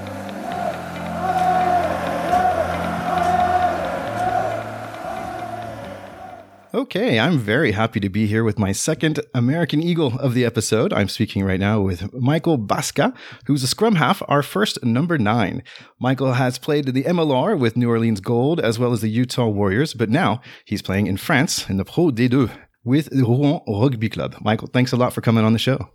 [6.73, 10.93] Okay, I'm very happy to be here with my second American Eagle of the episode.
[10.93, 13.13] I'm speaking right now with Michael Baska,
[13.45, 15.63] who's a scrum half, our first number nine.
[15.99, 19.93] Michael has played the MLR with New Orleans Gold as well as the Utah Warriors,
[19.93, 22.49] but now he's playing in France in the Pro D2
[22.85, 24.35] with the Rouen Rugby Club.
[24.39, 25.89] Michael, thanks a lot for coming on the show.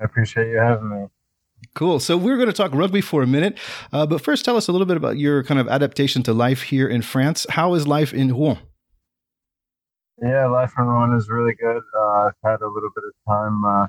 [0.00, 1.06] I appreciate you having me.
[1.74, 2.00] Cool.
[2.00, 3.58] So we're going to talk rugby for a minute,
[3.92, 6.62] uh, but first, tell us a little bit about your kind of adaptation to life
[6.62, 7.46] here in France.
[7.50, 8.58] How is life in Rouen?
[10.22, 11.82] Yeah, life in Rouen is really good.
[11.96, 13.86] Uh, I've had a little bit of time uh,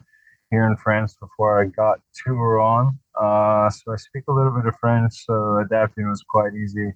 [0.49, 4.65] here in France before I got to Rouen, uh, so I speak a little bit
[4.65, 5.13] of French.
[5.25, 6.93] So adapting was quite easy.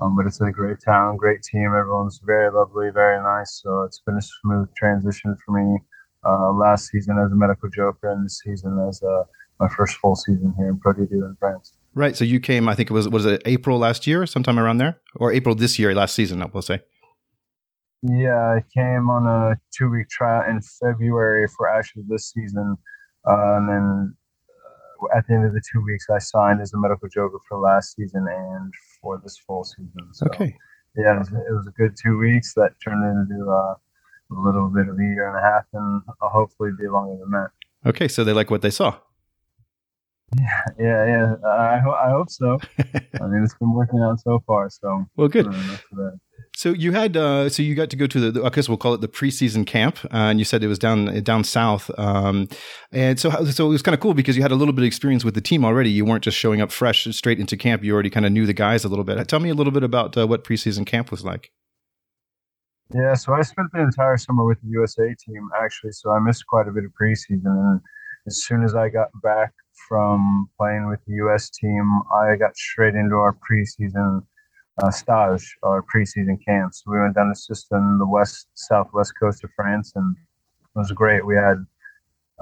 [0.00, 1.66] Um, but it's a great town, great team.
[1.66, 3.60] Everyone's very lovely, very nice.
[3.62, 5.78] So it's been a smooth transition for me.
[6.24, 9.24] Uh, last season as a medical joker, and this season as a
[9.60, 11.74] my first full season here in Pro D2 in France.
[11.94, 12.16] Right.
[12.16, 15.00] So you came, I think it was, was it April last year, sometime around there?
[15.16, 16.80] Or April this year, last season, I will say.
[18.02, 22.76] Yeah, I came on a two week trial in February for actually this season.
[23.28, 24.14] Uh, and then
[25.02, 27.58] uh, at the end of the two weeks, I signed as a medical joker for
[27.58, 30.08] last season and for this full season.
[30.12, 30.56] So, okay.
[30.96, 34.68] Yeah, it was, it was, a good two weeks that turned into uh, a little
[34.70, 37.50] bit of a year and a half and hopefully be longer than that.
[37.86, 38.96] Okay, so they like what they saw.
[40.38, 41.34] Yeah, yeah, yeah.
[41.48, 42.58] I, ho- I hope so.
[42.78, 44.70] I mean, it's been working out so far.
[44.70, 45.48] So well, good.
[45.48, 46.10] Uh,
[46.54, 48.94] so you had, uh, so you got to go to the, I guess we'll call
[48.94, 51.90] it the preseason camp, uh, and you said it was down down south.
[51.98, 52.48] Um,
[52.92, 54.86] and so, so it was kind of cool because you had a little bit of
[54.86, 55.90] experience with the team already.
[55.90, 57.82] You weren't just showing up fresh straight into camp.
[57.82, 59.26] You already kind of knew the guys a little bit.
[59.26, 61.50] Tell me a little bit about uh, what preseason camp was like.
[62.94, 66.44] Yeah, so I spent the entire summer with the USA team actually, so I missed
[66.46, 67.46] quite a bit of preseason.
[67.46, 67.80] And
[68.26, 69.52] as soon as I got back
[69.88, 71.50] from playing with the U.S.
[71.50, 74.22] team, I got straight into our preseason
[74.82, 76.82] uh, stage, our preseason camps.
[76.86, 80.16] We went down to Soustons, the west southwest coast of France, and
[80.62, 81.24] it was great.
[81.26, 81.64] We had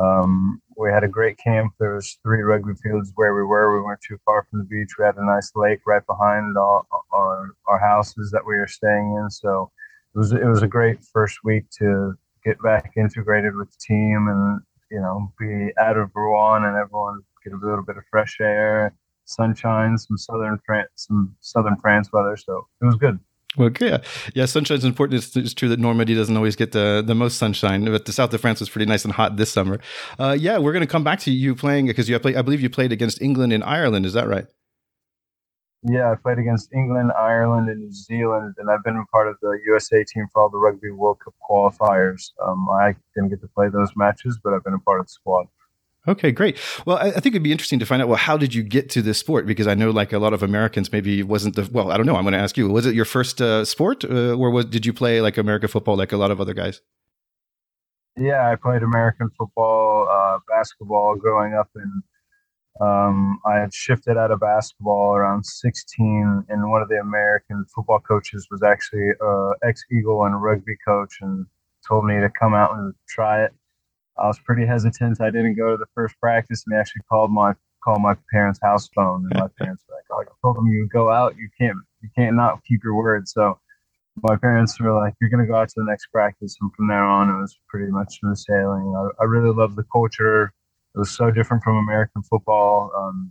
[0.01, 1.73] Um, we had a great camp.
[1.81, 3.75] There was three rugby fields where we were.
[3.77, 4.91] We weren't too far from the beach.
[4.99, 9.17] We had a nice lake right behind our, our, our houses that we were staying
[9.21, 9.29] in.
[9.31, 9.71] So
[10.15, 14.29] it was it was a great first week to get back integrated with the team
[14.29, 18.39] and you know be out of Rouen and everyone get a little bit of fresh
[18.41, 22.37] air, sunshine, some southern France, some southern France weather.
[22.37, 23.19] So it was good.
[23.57, 23.99] Well, yeah,
[24.35, 24.45] yeah.
[24.45, 25.23] Sunshine's important.
[25.23, 28.33] It's, it's, true that Normandy doesn't always get the the most sunshine, but the south
[28.35, 29.81] of France was pretty nice and hot this summer.
[30.19, 32.37] Uh, yeah, we're going to come back to you playing because you play.
[32.37, 34.05] I believe you played against England and Ireland.
[34.05, 34.47] Is that right?
[35.83, 39.37] Yeah, I played against England, Ireland, and New Zealand, and I've been a part of
[39.41, 42.33] the USA team for all the Rugby World Cup qualifiers.
[42.45, 45.11] Um, I didn't get to play those matches, but I've been a part of the
[45.11, 45.47] squad.
[46.09, 46.59] Okay, great.
[46.87, 48.09] Well, I, think it'd be interesting to find out.
[48.09, 49.47] Well, how did you get to this sport?
[49.47, 51.69] Because I know, like a lot of Americans, maybe wasn't the.
[51.71, 52.17] Well, I don't know.
[52.17, 52.67] I'm going to ask you.
[52.71, 55.97] Was it your first uh, sport, uh, or was did you play like American football,
[55.97, 56.81] like a lot of other guys?
[58.17, 62.03] Yeah, I played American football, uh, basketball growing up, and
[62.81, 68.01] um, I had shifted out of basketball around 16, and one of the American football
[68.01, 71.45] coaches was actually uh, ex Eagle and rugby coach, and
[71.87, 73.53] told me to come out and try it
[74.19, 75.21] I was pretty hesitant.
[75.21, 77.55] I didn't go to the first practice, and they actually called my
[77.85, 80.89] called my parents' house phone, and my parents were like, "Oh, I told them you
[80.93, 83.59] go out, you can't you can't not keep your word." So
[84.23, 87.05] my parents were like, "You're gonna go out to the next practice," and from there
[87.05, 88.95] on, it was pretty much smooth sailing.
[88.97, 90.53] I, I really loved the culture.
[90.95, 92.91] It was so different from American football.
[92.97, 93.31] Um,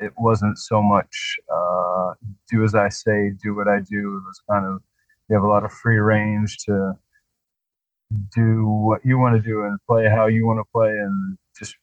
[0.00, 2.14] it wasn't so much uh,
[2.50, 4.16] do as I say, do what I do.
[4.16, 4.82] It was kind of
[5.28, 6.94] you have a lot of free range to
[8.34, 11.76] do what you want to do and play how you want to play and just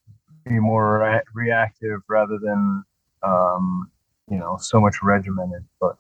[0.46, 2.84] be more re- reactive rather than
[3.24, 3.92] um,
[4.30, 5.98] you know so much regimented but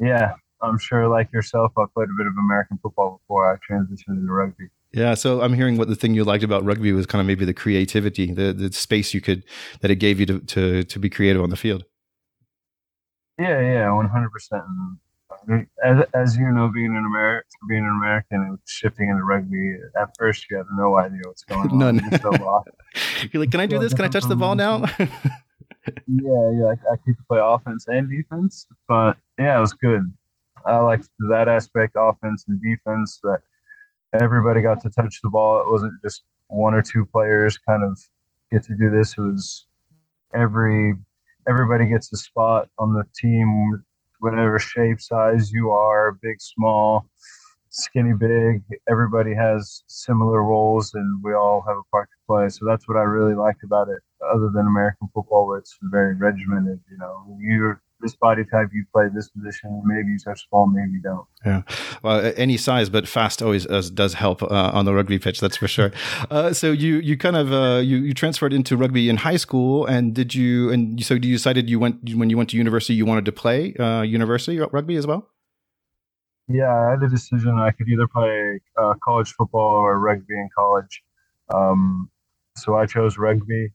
[0.00, 4.16] yeah i'm sure like yourself i played a bit of american football before i transitioned
[4.16, 7.18] into rugby yeah, so I'm hearing what the thing you liked about rugby was kind
[7.18, 9.42] of maybe the creativity, the the space you could
[9.80, 11.84] that it gave you to to, to be creative on the field.
[13.36, 14.30] Yeah, yeah, 100.
[14.30, 14.62] percent
[15.84, 20.10] as, as you know, being an American, being an American and shifting into rugby, at
[20.18, 21.78] first you have no idea what's going on.
[21.78, 22.00] None.
[22.10, 22.30] You're, so
[23.32, 23.94] You're like, can I do this?
[23.94, 24.84] Can I touch the ball now?
[24.98, 25.08] yeah,
[26.06, 26.66] yeah.
[26.66, 30.12] I, I keep to play offense and defense, but yeah, it was good.
[30.66, 33.20] I liked that aspect, offense and defense.
[33.22, 33.40] That
[34.20, 35.60] everybody got to touch the ball.
[35.60, 37.98] It wasn't just one or two players kind of
[38.50, 39.14] get to do this.
[39.18, 39.66] It was
[40.34, 40.94] every
[41.48, 43.84] everybody gets a spot on the team
[44.20, 47.06] whatever shape, size you are, big, small,
[47.70, 48.62] skinny, big.
[48.88, 52.48] Everybody has similar roles, and we all have a part to play.
[52.48, 54.00] So that's what I really liked about it.
[54.32, 56.80] Other than American football, where it's very regimented.
[56.90, 59.82] You know, you're this body type, you play this position.
[59.84, 61.26] Maybe you touch the ball, maybe you don't.
[61.44, 61.62] Yeah,
[62.02, 65.40] well, any size, but fast always uh, does help uh, on the rugby pitch.
[65.40, 65.90] That's for sure.
[66.30, 69.86] Uh, so you you kind of uh, you you transferred into rugby in high school,
[69.86, 73.06] and did you and so you decided you went when you went to university you
[73.06, 75.30] wanted to play uh, university rugby as well.
[76.46, 77.58] Yeah, I had a decision.
[77.58, 81.02] I could either play uh, college football or rugby in college.
[81.52, 82.10] Um,
[82.56, 83.72] so I chose rugby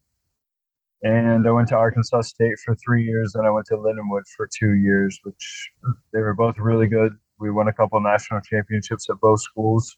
[1.01, 4.49] and I went to Arkansas State for three years, and I went to Lindenwood for
[4.53, 5.71] two years, which
[6.13, 7.13] they were both really good.
[7.39, 9.97] We won a couple national championships at both schools,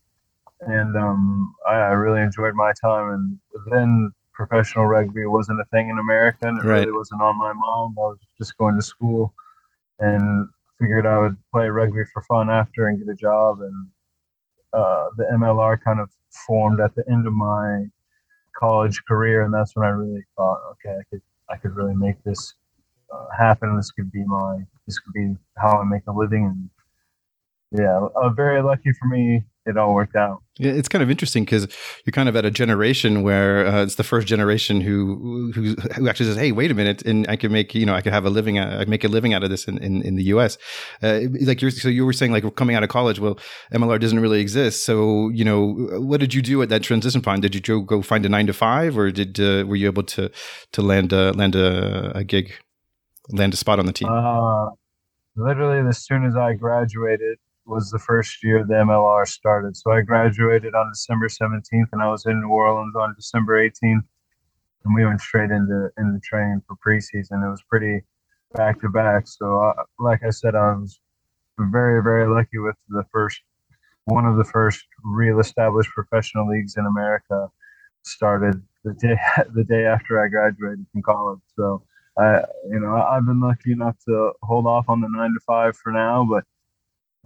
[0.61, 3.09] and um, I, I, really enjoyed my time.
[3.11, 3.39] And
[3.71, 6.81] then professional rugby wasn't a thing in America, and it right.
[6.81, 7.95] really wasn't on my mind.
[7.97, 9.33] I was just going to school,
[9.99, 10.47] and
[10.79, 13.61] figured I would play rugby for fun after and get a job.
[13.61, 13.87] And
[14.73, 16.11] uh, the MLR kind of
[16.47, 17.85] formed at the end of my
[18.57, 22.21] college career, and that's when I really thought, okay, I could I could really make
[22.23, 22.55] this
[23.13, 23.75] uh, happen.
[23.75, 26.69] This could be my this could be how I make a living, and
[27.79, 30.41] yeah, uh, very lucky for me it all worked out.
[30.57, 31.67] Yeah, it's kind of interesting because
[32.05, 36.09] you're kind of at a generation where uh, it's the first generation who, who who
[36.09, 38.25] actually says, "Hey, wait a minute, and I can make you know I could have
[38.25, 40.57] a living, uh, I make a living out of this in in, in the U.S."
[41.01, 43.39] Uh, like you're so you were saying, like coming out of college, well,
[43.73, 44.83] MLR doesn't really exist.
[44.83, 47.41] So you know, what did you do at that transition point?
[47.41, 50.31] Did you go find a nine to five, or did uh, were you able to
[50.71, 52.53] to land a, land a, a gig,
[53.29, 54.09] land a spot on the team?
[54.09, 54.69] Uh,
[55.35, 59.77] literally, as soon as I graduated was the first year the MLR started.
[59.77, 64.03] So I graduated on December 17th, and I was in New Orleans on December 18th,
[64.85, 67.45] and we went straight into into training for preseason.
[67.45, 68.01] It was pretty
[68.53, 69.27] back to back.
[69.27, 70.99] So, uh, like I said, I was
[71.59, 73.41] very very lucky with the first
[74.05, 77.49] one of the first real established professional leagues in America
[78.03, 79.17] started the day
[79.55, 81.41] the day after I graduated from college.
[81.55, 81.83] So.
[82.19, 85.77] I, you know, I've been lucky enough to hold off on the nine to five
[85.77, 86.43] for now, but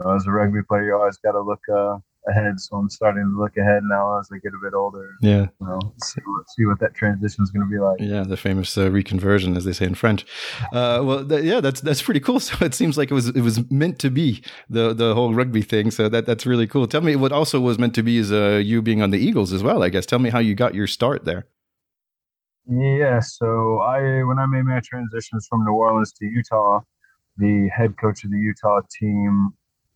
[0.03, 2.59] uh, as a rugby player, you always got to look uh, ahead.
[2.59, 5.15] So I'm starting to look ahead now as I get a bit older.
[5.21, 7.99] Yeah, you know, see what, see what that transition is going to be like.
[7.99, 10.25] Yeah, the famous uh, reconversion, as they say in French.
[10.73, 12.39] Uh, well, th- yeah, that's that's pretty cool.
[12.45, 15.61] So it seems like it was it was meant to be the the whole rugby
[15.61, 15.89] thing.
[15.89, 16.87] So that that's really cool.
[16.87, 19.53] Tell me what also was meant to be is uh, you being on the Eagles
[19.53, 19.81] as well.
[19.81, 20.05] I guess.
[20.05, 21.47] Tell me how you got your start there.
[22.67, 26.81] Yeah, so I when I made my transitions from New Orleans to Utah,
[27.37, 29.53] the head coach of the Utah team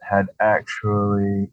[0.10, 1.50] had actually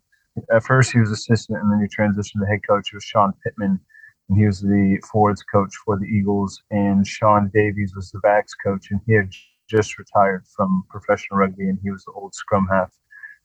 [0.52, 2.92] at first he was assistant and then he transitioned to head coach.
[2.92, 3.80] Was Shawn Pittman,
[4.28, 6.62] and he was the forwards coach for the Eagles.
[6.70, 9.30] And Shaun Davies was the backs coach, and he had
[9.68, 12.92] just retired from professional rugby, and he was the old scrum half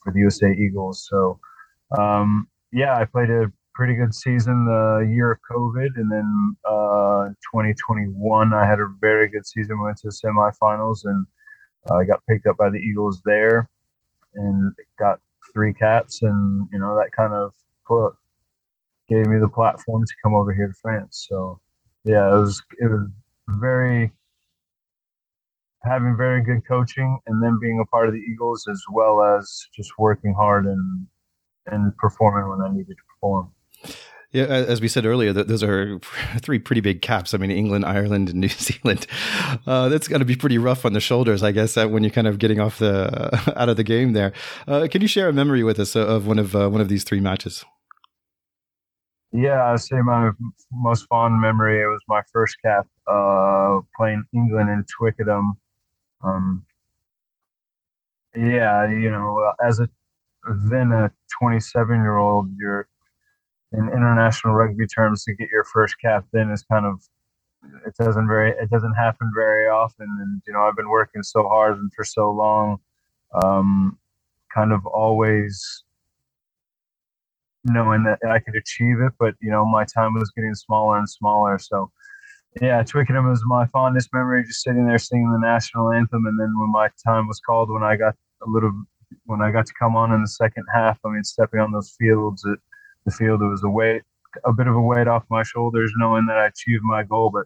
[0.03, 1.07] for the USA Eagles.
[1.09, 1.39] So,
[1.97, 7.29] um, yeah, I played a pretty good season the year of COVID, and then uh,
[7.51, 9.81] 2021 I had a very good season.
[9.81, 11.25] Went to the semifinals, and
[11.89, 13.69] uh, I got picked up by the Eagles there,
[14.35, 15.19] and got
[15.53, 17.53] three caps, and you know that kind of
[17.87, 18.13] put
[19.09, 21.27] gave me the platform to come over here to France.
[21.29, 21.59] So
[22.03, 23.07] yeah, it was it was
[23.49, 24.11] very
[25.83, 29.67] having very good coaching and then being a part of the Eagles as well as
[29.75, 31.07] just working hard and
[31.67, 33.51] and performing when I needed to perform.
[34.31, 35.99] Yeah, as we said earlier, those are
[36.39, 37.33] three pretty big caps.
[37.33, 39.05] I mean, England, Ireland, and New Zealand.
[39.67, 42.27] Uh, that's got to be pretty rough on the shoulders, I guess, when you're kind
[42.27, 44.31] of getting off the out of the game there.
[44.67, 47.03] Uh, can you share a memory with us of one of uh, one of these
[47.03, 47.65] three matches?
[49.33, 50.31] Yeah, I'd say my
[50.71, 51.81] most fond memory.
[51.81, 55.57] It was my first cap uh, playing England in Twickenham.
[56.23, 56.65] Um,
[58.35, 59.89] yeah, you know, as a
[60.69, 62.87] then a 27 year old, you're
[63.73, 67.01] in international rugby terms to get your first cap then is kind of
[67.85, 70.07] it doesn't very it doesn't happen very often.
[70.21, 72.79] And you know i've been working so hard and for so long
[73.43, 73.97] um,
[74.53, 75.83] kind of always
[77.63, 81.09] knowing that i could achieve it but you know my time was getting smaller and
[81.09, 81.59] smaller.
[81.59, 81.91] So
[82.61, 86.25] yeah twickenham was my fondest memory just sitting there singing the national anthem.
[86.25, 88.15] And then when my time was called when i got
[88.45, 88.73] a little
[89.25, 91.95] when i got to come on in the second half i mean stepping on those
[91.99, 92.59] fields it
[93.05, 93.41] the field.
[93.41, 94.03] It was a weight,
[94.45, 97.45] a bit of a weight off my shoulders, knowing that I achieved my goal, but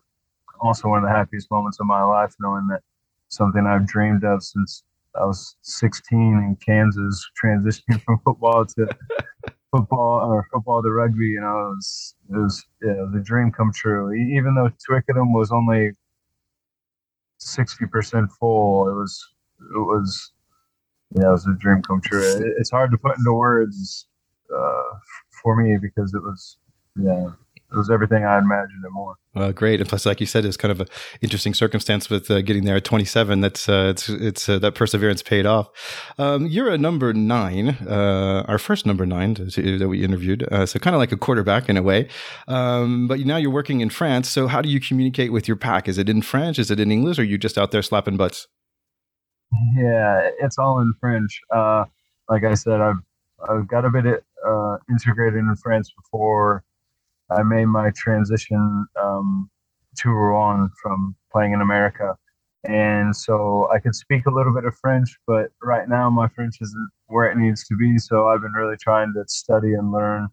[0.60, 2.82] also one of the happiest moments of my life, knowing that
[3.30, 4.84] something I've dreamed of since
[5.16, 8.88] I was 16 in Kansas, transitioning from football to
[9.72, 11.28] football or football to rugby.
[11.28, 14.14] You know, it was it was yeah, it was a dream come true.
[14.14, 15.92] Even though Twickenham was only
[17.42, 19.28] 60% full, it was
[19.60, 20.32] it was
[21.12, 22.54] yeah, it was a dream come true.
[22.58, 24.08] It's hard to put into words
[24.54, 24.84] uh,
[25.46, 26.58] for me because it was
[26.98, 27.30] yeah
[27.72, 29.16] it was everything I imagined and more.
[29.34, 30.88] Well, great, and plus, like you said, it's kind of an
[31.22, 33.42] interesting circumstance with uh, getting there at 27.
[33.42, 35.70] That's uh, it's it's uh, that perseverance paid off.
[36.18, 40.80] Um, you're a number nine, uh, our first number nine that we interviewed, uh, so
[40.80, 42.08] kind of like a quarterback in a way.
[42.48, 44.30] Um, but now you're working in France.
[44.30, 45.88] So how do you communicate with your pack?
[45.88, 46.60] Is it in French?
[46.60, 47.20] Is it in English?
[47.20, 48.48] Or are you just out there slapping butts?
[49.76, 51.42] Yeah, it's all in French.
[51.54, 51.86] Uh,
[52.30, 53.02] like I said, I've
[53.50, 56.64] I've got a bit uh, integrated in France before
[57.30, 59.50] I made my transition um,
[59.98, 62.16] to Rouen from playing in America.
[62.64, 66.58] And so I could speak a little bit of French, but right now my French
[66.62, 67.98] isn't where it needs to be.
[67.98, 70.28] So I've been really trying to study and learn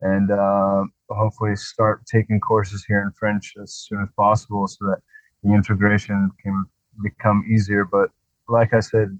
[0.00, 4.98] and uh, hopefully start taking courses here in French as soon as possible so that
[5.42, 6.64] the integration can
[7.02, 7.84] become easier.
[7.84, 8.10] But
[8.48, 9.18] like I said,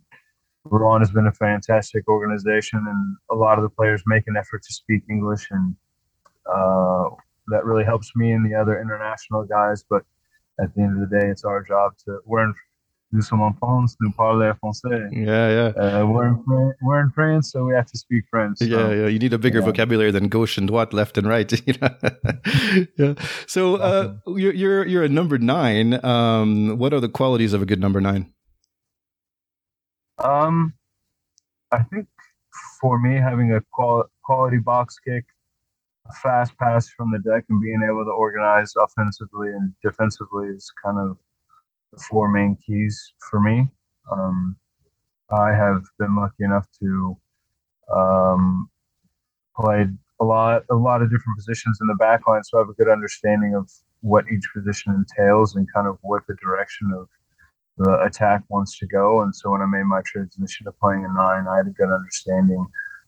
[0.71, 4.63] Rouen has been a fantastic organization, and a lot of the players make an effort
[4.63, 5.75] to speak English, and
[6.47, 7.11] uh,
[7.49, 9.85] that really helps me and the other international guys.
[9.89, 10.03] But
[10.61, 12.55] at the end of the day, it's our job to we're in
[13.13, 15.09] nous sommes en France, nous parlons français.
[15.13, 16.01] Yeah, yeah.
[16.01, 18.59] Uh, we're in France, we're in France, so we have to speak French.
[18.59, 19.07] So, yeah, yeah.
[19.07, 19.65] You need a bigger yeah.
[19.65, 21.51] vocabulary than gauche and droite, left and right.
[22.99, 23.15] yeah.
[23.47, 26.05] So uh, you're you're you're a number nine.
[26.05, 28.33] Um, what are the qualities of a good number nine?
[30.19, 30.75] Um,
[31.71, 32.09] I think
[32.81, 35.25] for me, having a qual- quality box kick,
[36.09, 40.73] a fast pass from the deck, and being able to organize offensively and defensively is
[40.83, 41.19] kind of
[41.93, 43.69] the four main keys for me.
[44.11, 44.57] Um,
[45.31, 47.17] I have been lucky enough to
[47.95, 48.71] um,
[49.57, 49.87] play
[50.21, 52.75] a lot, a lot of different positions in the back line, so I have a
[52.75, 57.09] good understanding of what each position entails and kind of what the direction of
[57.79, 59.23] the attack wants to go.
[59.23, 61.91] And so when I made my transition to playing a nine, I had a good
[61.91, 62.67] understanding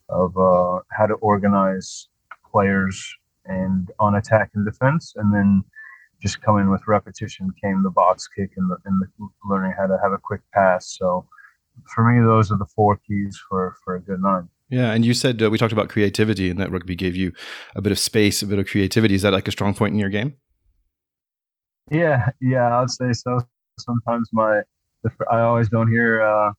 [0.09, 2.07] of uh, how to organize
[2.49, 3.15] players
[3.45, 5.13] and on attack and defense.
[5.15, 5.63] And then
[6.21, 9.97] just coming with repetition came the box kick and the, and the learning how to
[10.01, 10.95] have a quick pass.
[10.97, 11.27] So
[11.93, 14.47] for me, those are the four keys for, for a good nine.
[14.69, 17.33] Yeah, and you said uh, we talked about creativity, and that rugby gave you
[17.75, 19.15] a bit of space, a bit of creativity.
[19.15, 20.37] Is that like a strong point in your game?
[21.89, 23.41] Yeah, yeah, I'd say so.
[23.83, 24.61] Sometimes my,
[25.31, 26.51] I always don't hear uh,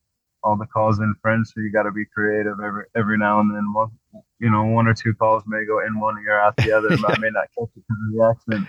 [0.42, 3.54] all the calls in French, so you got to be creative every every now and
[3.54, 3.72] then.
[3.72, 3.90] One,
[4.38, 6.88] you know, one or two calls may go in one ear out the other.
[6.96, 8.68] But I may not catch it because of the accent.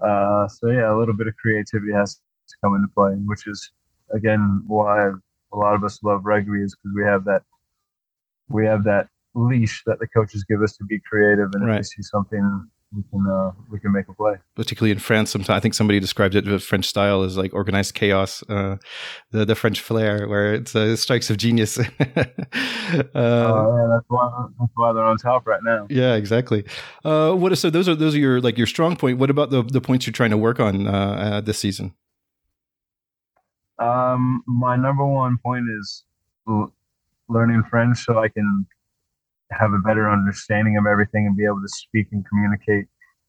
[0.00, 3.70] Uh, so yeah, a little bit of creativity has to come into play, which is
[4.12, 5.10] again why
[5.52, 7.42] a lot of us love rugby is because we have that
[8.48, 11.74] we have that leash that the coaches give us to be creative, and right.
[11.74, 14.36] if we see something we can uh, we can make a play.
[14.56, 17.94] Particularly in France, sometimes I think somebody described it the French style as like organized
[17.94, 18.76] chaos, uh,
[19.30, 21.78] the the French flair, where it's uh, strikes of genius.
[21.78, 22.24] uh, yeah,
[23.14, 25.86] that's why that's why they're on top right now.
[25.88, 26.64] Yeah, exactly.
[27.04, 29.18] Uh, what so those are those are your like your strong point.
[29.18, 31.94] What about the the points you're trying to work on uh, uh, this season?
[33.78, 36.04] Um, my number one point is
[37.28, 38.66] learning French so I can
[39.50, 42.86] have a better understanding of everything and be able to speak and communicate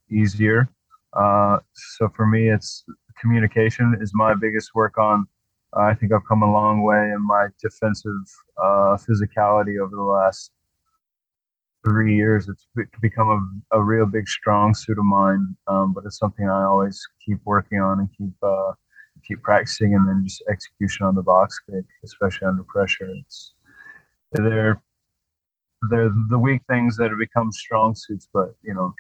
[0.10, 0.70] easier.
[1.14, 2.84] Uh, so for me, it's
[3.20, 5.26] communication is my biggest work on.
[5.76, 8.22] Uh, I think I've come a long way in my defensive
[8.62, 10.52] uh, physicality over the last
[11.86, 12.50] three years.
[12.50, 12.68] It's
[13.02, 17.02] become a, a real big strong suit of mine, um, but it's something I always
[17.26, 18.74] keep working on and keep uh,
[19.28, 23.10] keep practicing, and then just execution on the box kick, especially under pressure.
[23.20, 23.54] It's
[24.34, 24.82] they're
[25.90, 28.94] they're the weak things that have become strong suits, but you know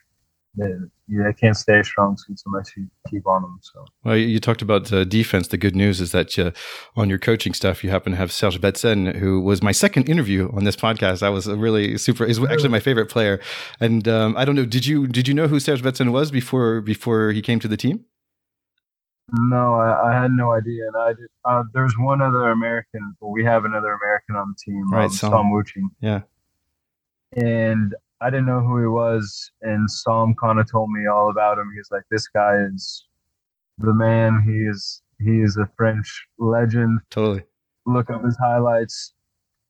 [0.55, 0.73] they,
[1.07, 3.59] they can't stay strong suits unless you keep on them.
[3.61, 5.47] So, well, you talked about uh, defense.
[5.47, 6.51] The good news is that uh,
[6.95, 10.51] on your coaching stuff, you happen to have Serge Betsen, who was my second interview
[10.53, 11.23] on this podcast.
[11.23, 12.25] I was a really super.
[12.25, 13.39] He's actually my favorite player,
[13.79, 14.65] and um, I don't know.
[14.65, 17.77] Did you did you know who Serge Betsen was before before he came to the
[17.77, 18.05] team?
[19.33, 20.87] No, I, I, had no idea.
[20.87, 21.27] And I did.
[21.45, 23.15] Uh, there's one other American.
[23.21, 25.05] Well, we have another American on the team, right?
[25.05, 25.89] Um, Sam Wuching.
[26.01, 26.21] Yeah.
[27.35, 31.57] And I didn't know who he was, and Sam kind of told me all about
[31.57, 31.71] him.
[31.75, 33.07] He's like, "This guy is
[33.77, 34.43] the man.
[34.45, 36.99] He is he is a French legend.
[37.09, 37.43] Totally.
[37.85, 39.13] Look up his highlights.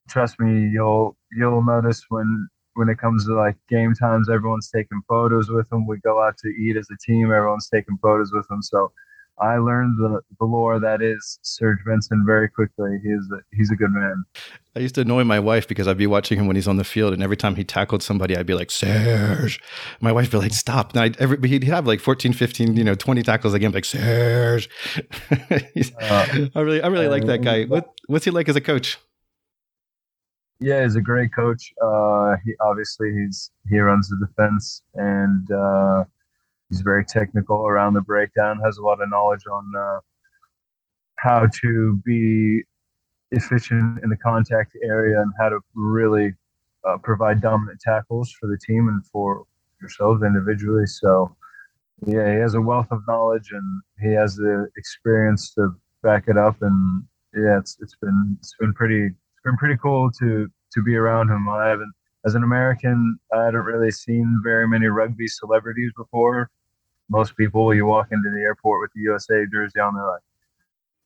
[0.09, 5.01] Trust me, you'll you'll notice when when it comes to like game times, everyone's taking
[5.07, 5.88] photos with him.
[5.88, 7.26] We go out to eat as a team.
[7.32, 8.62] Everyone's taking photos with him.
[8.62, 8.91] So
[9.39, 12.99] I learned the, the lore that is Serge Betsen very quickly.
[13.03, 14.23] He's a, he's a good man.
[14.75, 16.84] I used to annoy my wife because I'd be watching him when he's on the
[16.84, 19.59] field, and every time he tackled somebody, I'd be like, Serge.
[19.99, 20.91] My wife would be like, stop.
[20.91, 23.86] And I'd, every, he'd have like 14, 15, you know, 20 tackles a game, like,
[23.86, 24.69] Serge.
[25.32, 27.65] uh, I really, I really like that guy.
[27.65, 28.97] What, what's he like as a coach?
[30.61, 31.73] Yeah, he's a great coach.
[31.84, 36.03] Uh, he obviously he's he runs the defense, and uh,
[36.72, 39.99] He's very technical around the breakdown, has a lot of knowledge on uh,
[41.17, 42.63] how to be
[43.32, 46.34] efficient in the contact area and how to really
[46.88, 49.43] uh, provide dominant tackles for the team and for
[49.82, 50.86] yourselves individually.
[50.86, 51.36] So,
[52.05, 56.38] yeah, he has a wealth of knowledge and he has the experience to back it
[56.38, 56.55] up.
[56.61, 57.03] And
[57.36, 61.30] yeah, it's it's been it's been pretty it's been pretty cool to to be around
[61.30, 61.49] him.
[61.49, 61.91] I haven't
[62.26, 66.49] as an American, I hadn't really seen very many rugby celebrities before
[67.12, 70.22] most people, you walk into the airport with the USA jersey on, they're like,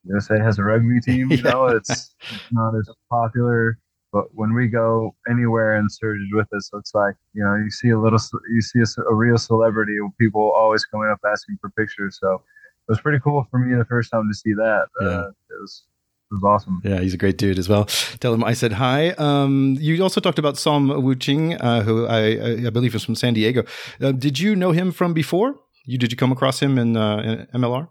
[0.06, 1.32] USA has a rugby team.
[1.32, 3.80] You know, it's, it's not as popular.
[4.14, 7.70] But when we go anywhere and Serge is with us, it's like you know you
[7.70, 9.98] see a little, you see a, a real celebrity.
[10.18, 12.18] People always coming up asking for pictures.
[12.22, 12.42] So it
[12.88, 14.86] was pretty cool for me the first time to see that.
[15.02, 15.08] Yeah.
[15.08, 15.84] Uh, it was
[16.32, 16.82] it was awesome.
[16.86, 17.86] Yeah, he's a great dude as well.
[18.22, 19.10] Tell him I said hi.
[19.18, 23.34] Um, you also talked about Sam Wuching, uh, who I, I, believe is from San
[23.34, 23.66] Diego.
[24.02, 25.60] Uh, did you know him from before?
[25.86, 27.88] You did you come across him in, uh, in MLR?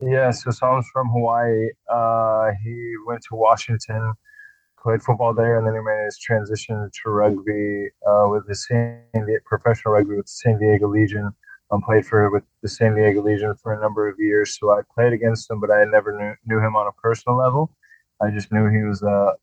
[0.00, 1.68] Yeah, so Sam's from Hawaii.
[1.90, 4.14] Uh, he went to Washington,
[4.82, 9.02] played football there, and then he made his transition to rugby uh, with the San
[9.14, 11.32] Diego, professional rugby with the San Diego Legion.
[11.70, 14.58] Um, played for with the San Diego Legion for a number of years.
[14.58, 17.74] So I played against him, but I never knew, knew him on a personal level.
[18.20, 19.34] I just knew he was a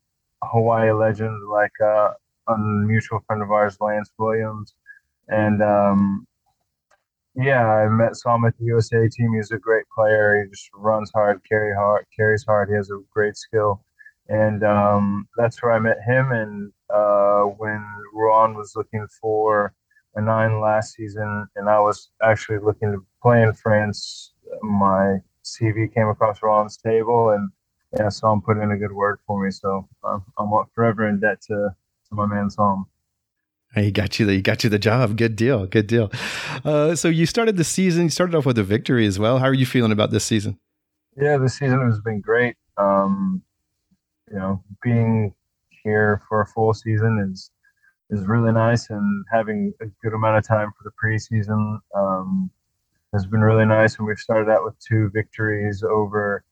[0.43, 2.11] Hawaii legend, like uh,
[2.47, 4.75] a mutual friend of ours, Lance Williams,
[5.27, 6.27] and um,
[7.41, 9.33] yeah, I met Sam at the USA team.
[9.33, 10.43] He's a great player.
[10.43, 12.69] He just runs hard, carry hard, carries hard.
[12.69, 13.83] He has a great skill,
[14.27, 16.31] and um, that's where I met him.
[16.31, 19.73] And uh, when Rouen was looking for
[20.15, 25.93] a nine last season, and I was actually looking to play in France, my CV
[25.93, 27.49] came across Rouen's table, and
[27.97, 29.51] yeah, Sam put in a good word for me.
[29.51, 31.69] So I'm forever in debt to
[32.09, 32.85] to my man Sam.
[33.75, 35.15] He got you the he got you the job.
[35.15, 35.67] Good deal.
[35.67, 36.11] Good deal.
[36.65, 38.03] Uh, so you started the season.
[38.03, 39.37] You started off with a victory as well.
[39.37, 40.57] How are you feeling about this season?
[41.15, 42.55] Yeah, the season has been great.
[42.77, 43.43] Um,
[44.29, 45.33] you know, being
[45.83, 47.51] here for a full season is
[48.09, 52.49] is really nice, and having a good amount of time for the preseason um,
[53.13, 53.97] has been really nice.
[53.97, 56.43] And we've started out with two victories over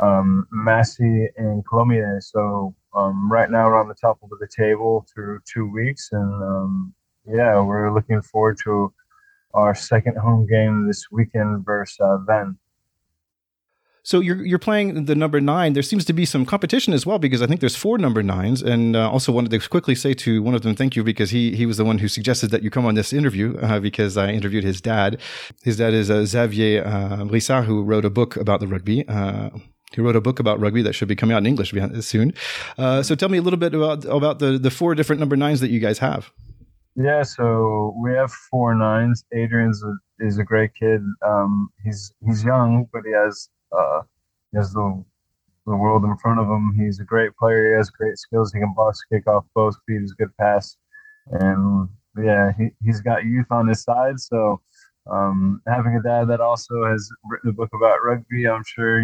[0.00, 2.30] um, Massy and Colomiers.
[2.30, 6.42] So um, right now we're on the top of the table through two weeks, and
[6.42, 6.94] um,
[7.26, 8.92] yeah, we're looking forward to
[9.54, 12.44] our second home game this weekend versus uh.
[14.04, 15.74] So you're you're playing the number nine.
[15.74, 18.60] There seems to be some competition as well because I think there's four number nines,
[18.60, 21.54] and uh, also wanted to quickly say to one of them thank you because he
[21.54, 24.30] he was the one who suggested that you come on this interview uh, because I
[24.30, 25.20] interviewed his dad.
[25.62, 29.06] His dad is uh, Xavier uh, Brissard, who wrote a book about the rugby.
[29.94, 32.34] He wrote a book about rugby that should be coming out in English soon.
[32.78, 35.60] Uh, so tell me a little bit about about the the four different number nines
[35.60, 36.32] that you guys have.
[36.94, 39.24] Yeah, so we have four nines.
[39.34, 41.00] Adrian's a, is a great kid.
[41.26, 44.02] Um, he's he's young, but he has uh,
[44.50, 45.04] he has the
[45.66, 46.74] the world in front of him.
[46.76, 47.70] He's a great player.
[47.70, 48.52] He has great skills.
[48.52, 50.00] He can box kick off both feet.
[50.00, 50.76] He's a good pass,
[51.30, 51.88] and
[52.22, 54.20] yeah, he he's got youth on his side.
[54.20, 54.60] So
[55.10, 59.02] um, having a dad that also has written a book about rugby, I'm sure,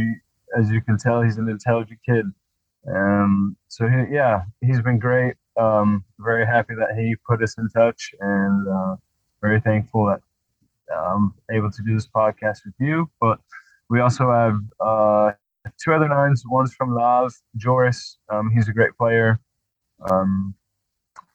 [0.56, 2.26] as you can tell, he's an intelligent kid.
[2.88, 5.34] Um, so he, yeah, he's been great.
[5.58, 8.96] Um, very happy that he put us in touch, and uh,
[9.40, 10.20] very thankful that
[10.96, 13.10] I'm able to do this podcast with you.
[13.20, 13.38] But
[13.90, 15.32] we also have uh,
[15.82, 16.44] two other nines.
[16.46, 18.18] One's from Lav, Joris.
[18.30, 19.40] Um, he's a great player.
[20.08, 20.54] Um,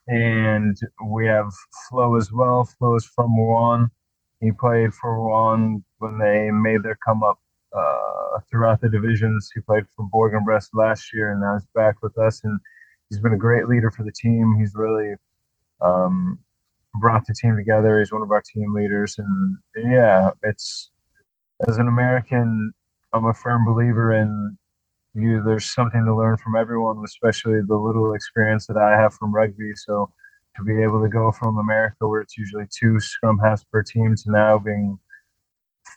[0.08, 1.52] and we have
[1.90, 2.66] Flo as well.
[2.78, 3.90] Flo is from Rouen.
[4.42, 7.40] He played for Rouen when they made their come up
[7.76, 9.50] uh, throughout the divisions.
[9.54, 12.42] He played for Bourg-en-Bresse last year, and now he's back with us.
[12.44, 12.60] And
[13.10, 14.56] he's been a great leader for the team.
[14.60, 15.16] He's really
[15.82, 16.40] um,
[17.00, 18.00] brought the team together.
[18.00, 20.92] He's one of our team leaders, and yeah, it's
[21.68, 22.74] as an American,
[23.14, 24.58] I'm a firm believer in
[25.14, 25.42] you.
[25.44, 29.72] There's something to learn from everyone, especially the little experience that I have from rugby.
[29.76, 30.12] So
[30.58, 34.16] to be able to go from America, where it's usually two scrum halves per team,
[34.16, 35.00] to now being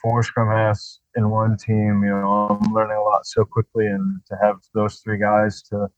[0.03, 4.21] four scrum halves in one team, you know, I'm learning a lot so quickly, and
[4.27, 5.89] to have those three guys to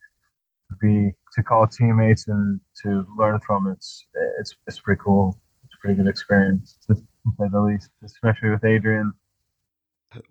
[0.81, 4.07] be to call teammates and to learn from it's
[4.41, 5.39] it's it's pretty cool.
[5.65, 9.13] It's a pretty good experience to say the least, especially with Adrian.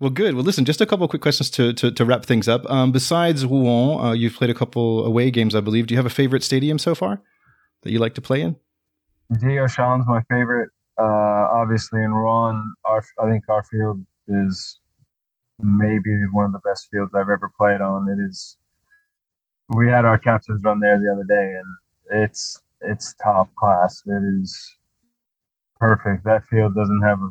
[0.00, 0.34] Well, good.
[0.34, 2.68] Well, listen, just a couple quick questions to, to, to wrap things up.
[2.68, 5.86] Um, besides Rouen, uh, you've played a couple away games, I believe.
[5.86, 7.22] Do you have a favorite stadium so far
[7.82, 8.56] that you like to play in?
[9.32, 10.70] Diochon my favorite.
[10.98, 14.80] Uh, obviously, in Rouen, our, I think our field is
[15.60, 18.08] maybe one of the best fields I've ever played on.
[18.08, 18.56] It is.
[19.70, 24.02] We had our captains run there the other day, and it's it's top class.
[24.06, 24.76] It is
[25.78, 26.24] perfect.
[26.24, 27.30] That field doesn't have a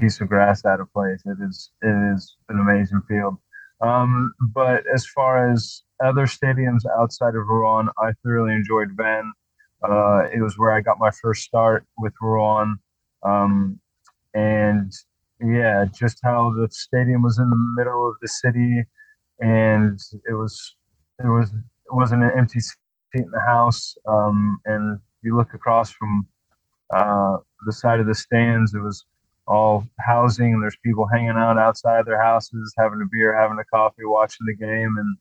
[0.00, 1.22] piece of grass out of place.
[1.24, 3.36] It is it is an amazing field.
[3.80, 9.32] Um, but as far as other stadiums outside of Rouen, I thoroughly enjoyed Vannes.
[9.82, 12.78] Uh, it was where I got my first start with Rouen.
[13.22, 13.80] Um,
[14.34, 14.92] and
[15.40, 18.84] yeah, just how the stadium was in the middle of the city,
[19.40, 19.98] and
[20.28, 20.76] it was
[21.22, 22.76] it was it wasn't an empty seat
[23.14, 23.96] in the house.
[24.06, 26.26] Um, and you look across from
[26.94, 29.04] uh, the side of the stands, it was
[29.46, 33.64] all housing and there's people hanging out outside their houses, having a beer, having a
[33.64, 34.96] coffee, watching the game.
[34.98, 35.16] And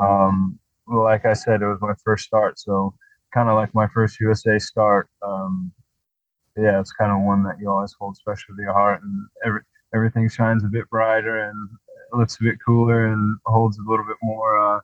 [0.00, 2.58] um, like I said, it was my first start.
[2.58, 2.94] So
[3.32, 5.08] kind of like my first USA start.
[5.26, 5.72] Um,
[6.56, 9.60] yeah, it's kind of one that you always hold special to your heart and every,
[9.94, 11.68] everything shines a bit brighter and
[12.12, 14.80] looks a bit cooler and holds a little bit more uh,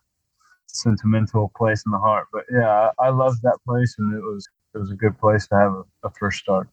[0.66, 2.26] sentimental place in the heart.
[2.32, 5.46] But yeah, I, I loved that place and it was, it was a good place
[5.48, 6.68] to have a, a first start.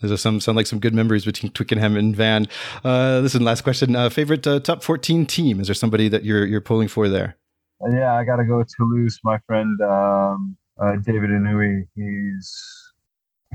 [0.00, 2.48] Those some sound like some good memories between Twickenham and Vannes.
[2.84, 3.94] Uh, listen, last question.
[3.94, 5.60] Uh, favorite uh, top fourteen team?
[5.60, 7.36] Is there somebody that you're you're pulling for there?
[7.80, 9.20] Uh, yeah, I got to go Toulouse.
[9.22, 11.86] My friend um, uh, David Inouye.
[11.94, 12.83] He's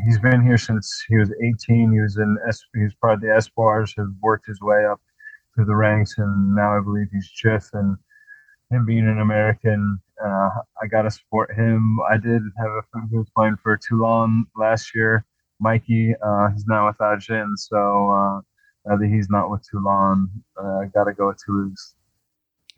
[0.06, 1.91] he's been here since he was 18.
[1.91, 2.38] He was in
[2.76, 3.93] he was part of the Espoirs.
[3.97, 5.02] Has worked his way up
[5.56, 7.70] through the ranks, and now I believe he's chief.
[7.74, 7.97] And
[8.72, 10.50] him being an American, uh,
[10.82, 12.00] I got to support him.
[12.10, 15.26] I did have a friend who was playing for Toulon last year
[15.60, 17.78] Mikey, uh, he's not with Agen, so
[18.12, 18.41] uh,
[18.86, 21.95] now that he's not with Toulon, uh, I got to go with Toulouse.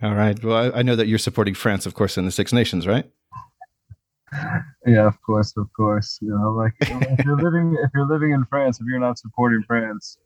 [0.02, 0.42] All right.
[0.44, 3.08] Well, I, know that you're supporting France, of course, in the Six Nations, right?
[4.86, 6.20] Yeah, of course, of course.
[6.22, 9.64] You know, like if you're living if you're living in France, if you're not supporting
[9.68, 10.18] France,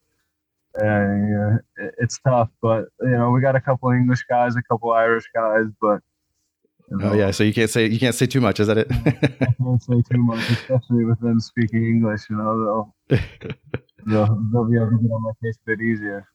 [0.79, 1.57] uh, yeah,
[1.99, 2.49] it's tough.
[2.61, 6.01] But you know, we got a couple English guys, a couple Irish guys, but
[6.89, 8.59] you know, oh yeah, so you can't say you can't say too much.
[8.59, 8.87] Is that it?
[8.91, 12.29] I can't say too much, especially with them speaking English.
[12.29, 13.19] You know, they'll
[14.05, 16.27] they'll, they'll be able to get on my case a bit easier.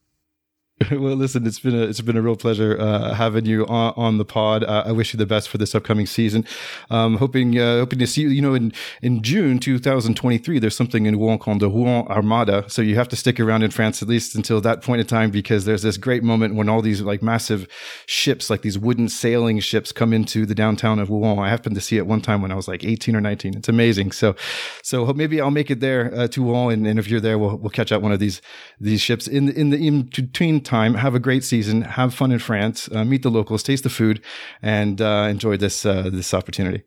[0.91, 4.19] well, listen, it's been a it's been a real pleasure uh, having you on, on
[4.19, 4.65] the pod.
[4.65, 6.47] Uh, I wish you the best for this upcoming season.
[6.89, 8.29] Um, hoping uh, hoping to see you.
[8.29, 8.73] You know, in
[9.03, 12.65] in June 2023, there's something in Rouen called the Rouen Armada.
[12.69, 15.31] So you have to stick around in France at least until that point in time
[15.31, 17.69] because there's this great moment when all these like massive
[18.07, 21.39] ships, like these wooden sailing ships, come into the downtown of Rouen.
[21.39, 23.55] I happened to see it one time when I was like 18 or 19.
[23.55, 24.13] It's amazing.
[24.13, 24.35] So
[24.83, 27.59] so maybe I'll make it there uh, to Rouen, and, and, if you're there, we'll
[27.59, 28.41] we'll catch out one of these
[28.81, 30.95] these ships in in the in between time.
[30.95, 31.83] Have a great season.
[31.83, 32.89] Have fun in France.
[32.93, 33.63] Uh, meet the locals.
[33.63, 34.21] Taste the food,
[34.63, 36.85] and uh, enjoy this uh, this opportunity.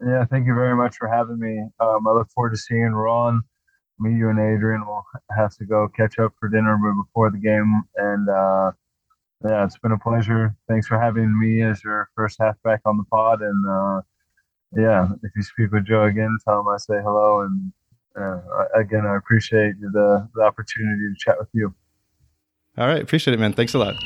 [0.00, 1.54] Yeah, thank you very much for having me.
[1.80, 3.40] Um, I look forward to seeing Rouen.
[3.98, 5.02] Me, you, and Adrian will
[5.34, 7.82] have to go catch up for dinner before the game.
[7.96, 8.72] And uh,
[9.42, 10.54] yeah, it's been a pleasure.
[10.68, 13.40] Thanks for having me as your first halfback on the pod.
[13.40, 14.00] And uh,
[14.76, 17.40] yeah, if you speak with Joe again, tell him I say hello.
[17.40, 17.72] And
[18.20, 18.40] uh,
[18.78, 21.74] again, I appreciate the, the opportunity to chat with you.
[22.78, 23.02] All right.
[23.02, 23.52] Appreciate it, man.
[23.52, 23.96] Thanks a lot.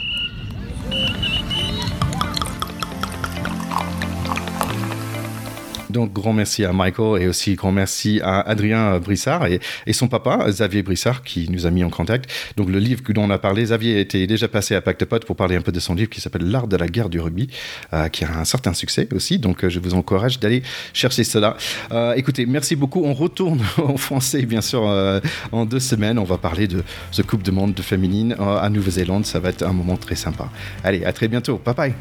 [5.91, 9.61] Donc, grand merci à Michael et aussi grand merci à Adrien Brissard et,
[9.93, 12.30] son papa, Xavier Brissard, qui nous a mis en contact.
[12.57, 15.36] Donc, le livre dont on a parlé, Xavier était déjà passé à Pacte Pot pour
[15.36, 17.49] parler un peu de son livre qui s'appelle L'art de la guerre du rugby,
[17.93, 19.38] euh, qui a un certain succès aussi.
[19.38, 20.62] Donc, euh, je vous encourage d'aller
[20.93, 21.57] chercher cela.
[21.93, 23.03] Euh, écoutez, merci beaucoup.
[23.05, 24.82] On retourne en français, bien sûr,
[25.53, 26.18] en deux semaines.
[26.18, 29.26] On va parler de ce Coupe de Monde de féminine à Nouvelle-Zélande.
[29.26, 30.49] Ça va être un moment très sympa.
[30.84, 31.61] Allez, à très bientôt.
[31.64, 31.95] Bye bye.